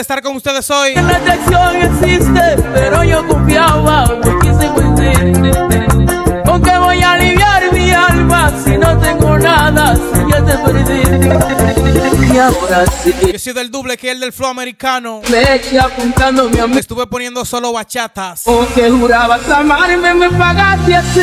estar 0.03 0.21
con 0.21 0.35
ustedes 0.35 0.69
hoy. 0.69 0.93
La 0.95 1.15
atracción 1.15 1.75
existe, 1.77 2.63
pero 2.73 3.03
yo 3.05 3.25
confiaba, 3.27 4.05
no 4.23 4.39
quise 4.39 4.69
mentir. 4.69 6.43
¿Con 6.45 6.61
qué 6.61 6.77
voy 6.77 7.01
a 7.01 7.11
aliviar 7.13 7.71
mi 7.73 7.91
alma 7.91 8.51
si 8.63 8.77
no 8.77 8.97
tengo 8.99 9.39
nada, 9.39 9.95
si 9.95 10.31
ya 10.31 10.43
te 10.45 10.57
perdí? 10.57 12.34
Y 12.34 12.38
ahora 12.38 12.84
sí 13.01 13.13
Yo 13.31 13.39
soy 13.39 13.53
del 13.53 13.71
doble 13.71 13.95
que 13.95 14.11
el 14.11 14.19
del 14.19 14.34
flow 14.34 14.49
americano. 14.49 15.21
me 15.31 15.55
eché 15.55 15.80
apuntando 15.80 16.49
mi 16.49 16.59
amor. 16.59 16.77
estuve 16.77 17.07
poniendo 17.07 17.45
solo 17.45 17.71
bachatas. 17.71 18.45
Aunque 18.47 18.89
jurabas 18.89 19.47
amarme, 19.49 20.13
me 20.13 20.30
pagaste 20.31 20.95
así. 20.95 21.21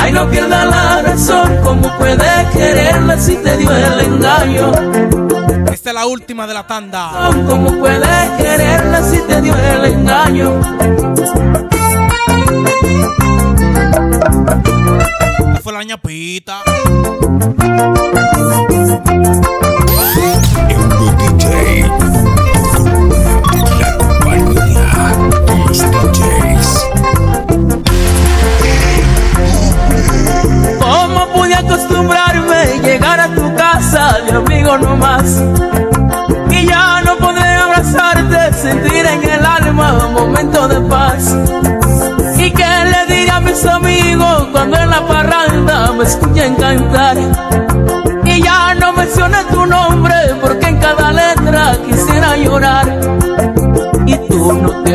Ay, 0.00 0.10
no 0.12 0.28
pierda 0.28 0.64
la 0.64 1.02
razón, 1.02 1.60
¿cómo 1.62 1.96
puede 1.98 2.48
quererla 2.52 3.16
si 3.16 3.36
te 3.36 3.56
dio 3.58 3.70
el 3.70 4.00
engaño? 4.00 4.72
Esta 5.82 5.90
es 5.90 5.94
la 5.96 6.06
última 6.06 6.46
de 6.46 6.54
la 6.54 6.64
tanda. 6.64 7.28
¿Cómo 7.48 7.76
puede 7.80 8.06
quererla 8.38 9.02
si 9.02 9.18
te 9.26 9.42
dio 9.42 9.52
el 9.56 9.84
engaño? 9.86 10.60
Esta 15.40 15.60
fue 15.60 15.72
la 15.72 15.82
ñapita. 15.82 16.62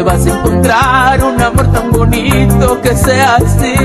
Vas 0.08 0.26
a 0.26 0.30
encontrar 0.30 1.22
un 1.22 1.42
amor 1.42 1.68
tan 1.74 1.92
bonito 1.92 2.82
que 2.82 2.96
sea 2.96 3.36
así. 3.36 3.76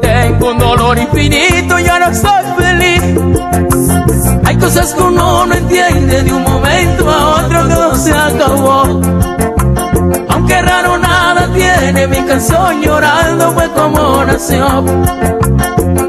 Tengo 0.00 0.50
un 0.50 0.58
dolor 0.58 0.98
infinito, 0.98 1.78
ya 1.78 1.98
no 1.98 2.14
soy 2.14 2.44
feliz. 2.56 3.02
Hay 4.46 4.56
cosas 4.56 4.94
que 4.94 5.02
uno 5.02 5.44
no 5.44 5.54
entiende 5.54 6.22
de 6.22 6.32
un 6.32 6.42
momento 6.42 7.10
a 7.10 7.40
otro 7.40 7.68
todo 7.68 7.94
se 7.96 8.14
acabó. 8.14 8.82
Aunque 10.30 10.62
raro 10.62 10.96
nada 10.96 11.50
tiene, 11.52 12.06
mi 12.06 12.22
canción 12.22 12.80
llorando 12.80 13.52
fue 13.52 13.68
como 13.72 14.24
nació. 14.24 14.66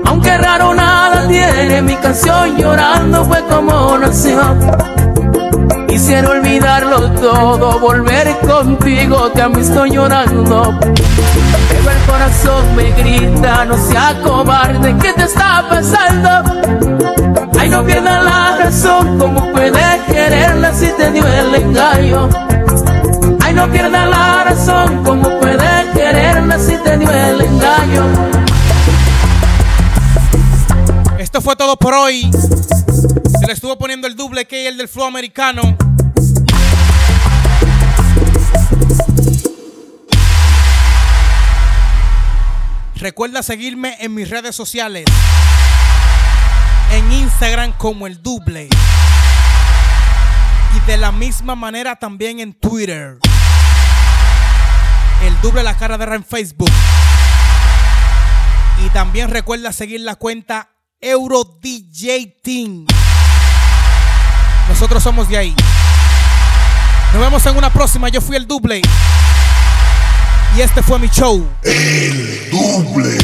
Aunque 0.06 0.38
raro 0.38 0.74
nada 0.74 1.28
tiene, 1.28 1.82
mi 1.82 1.96
canción 1.98 2.56
llorando 2.56 3.26
fue 3.26 3.44
como 3.44 3.98
nació. 3.98 4.40
Quisiera 5.90 6.30
olvidarlo 6.30 7.12
todo, 7.14 7.80
volver 7.80 8.38
contigo, 8.48 9.32
a 9.42 9.50
mí 9.50 9.62
estoy 9.62 9.92
llorando. 9.92 10.78
Pero 10.80 11.92
el 11.92 12.06
corazón 12.06 12.76
me 12.76 12.92
grita, 12.92 13.66
no 13.66 13.76
sea 13.76 14.16
cobarde, 14.24 14.96
¿qué 15.02 15.14
te 15.14 15.24
está 15.24 15.66
pasando? 15.68 16.30
Ay, 17.60 17.70
no 17.70 17.84
pierdas 17.84 18.24
la 18.24 18.58
razón, 18.58 19.18
¿cómo 19.18 19.52
puedes 19.52 20.02
quererla 20.08 20.74
si 20.74 20.88
te 20.92 21.12
dio 21.12 21.26
el 21.26 21.56
engaño? 21.56 22.30
Ay, 23.42 23.54
no 23.56 23.68
pierdas 23.72 24.10
la 24.10 24.44
razón, 24.44 25.04
¿cómo 25.04 25.40
puedes 25.40 25.86
quererla 25.96 26.60
si 26.60 26.78
te 26.78 26.98
dio 27.00 27.12
el 27.12 27.42
engaño? 27.42 28.06
Esto 31.18 31.42
fue 31.42 31.56
todo 31.56 31.76
por 31.78 31.96
hoy. 31.96 32.30
Se 33.40 33.48
le 33.48 33.54
estuvo 33.54 33.78
poniendo 33.78 34.08
el 34.08 34.16
doble 34.16 34.46
que 34.46 34.68
el 34.68 34.78
del 34.78 34.88
flow 34.88 35.06
americano. 35.06 35.79
Recuerda 43.00 43.42
seguirme 43.44 43.96
en 44.02 44.14
mis 44.14 44.30
redes 44.30 44.54
sociales. 44.54 45.06
En 46.92 47.10
Instagram 47.14 47.72
como 47.78 48.08
el 48.08 48.22
doble. 48.22 48.68
Y 50.76 50.80
de 50.86 50.98
la 50.98 51.14
misma 51.14 51.56
manera 51.56 51.96
también 51.96 52.42
en 52.42 52.54
Twitter. 52.54 53.18
El 55.24 55.42
doble 55.42 55.64
la 55.64 55.78
cara 55.78 55.98
de 55.98 56.06
Ra 56.06 56.16
en 56.16 56.26
Facebook. 56.26 56.72
Y 58.86 58.90
también 58.90 59.30
recuerda 59.30 59.72
seguir 59.72 60.02
la 60.02 60.16
cuenta 60.16 60.70
Euro 61.00 61.46
DJ 61.62 62.40
Team. 62.44 62.86
Nosotros 64.68 65.02
somos 65.02 65.30
de 65.30 65.38
ahí. 65.38 65.56
Nos 67.14 67.22
vemos 67.22 67.46
en 67.46 67.56
una 67.56 67.72
próxima. 67.72 68.10
Yo 68.10 68.20
fui 68.20 68.36
el 68.36 68.46
doble. 68.46 68.82
Y 70.58 70.62
este 70.62 70.82
fue 70.82 71.00
mi 71.00 71.08
show. 71.10 71.46
El 71.64 72.50
doble. 72.52 73.18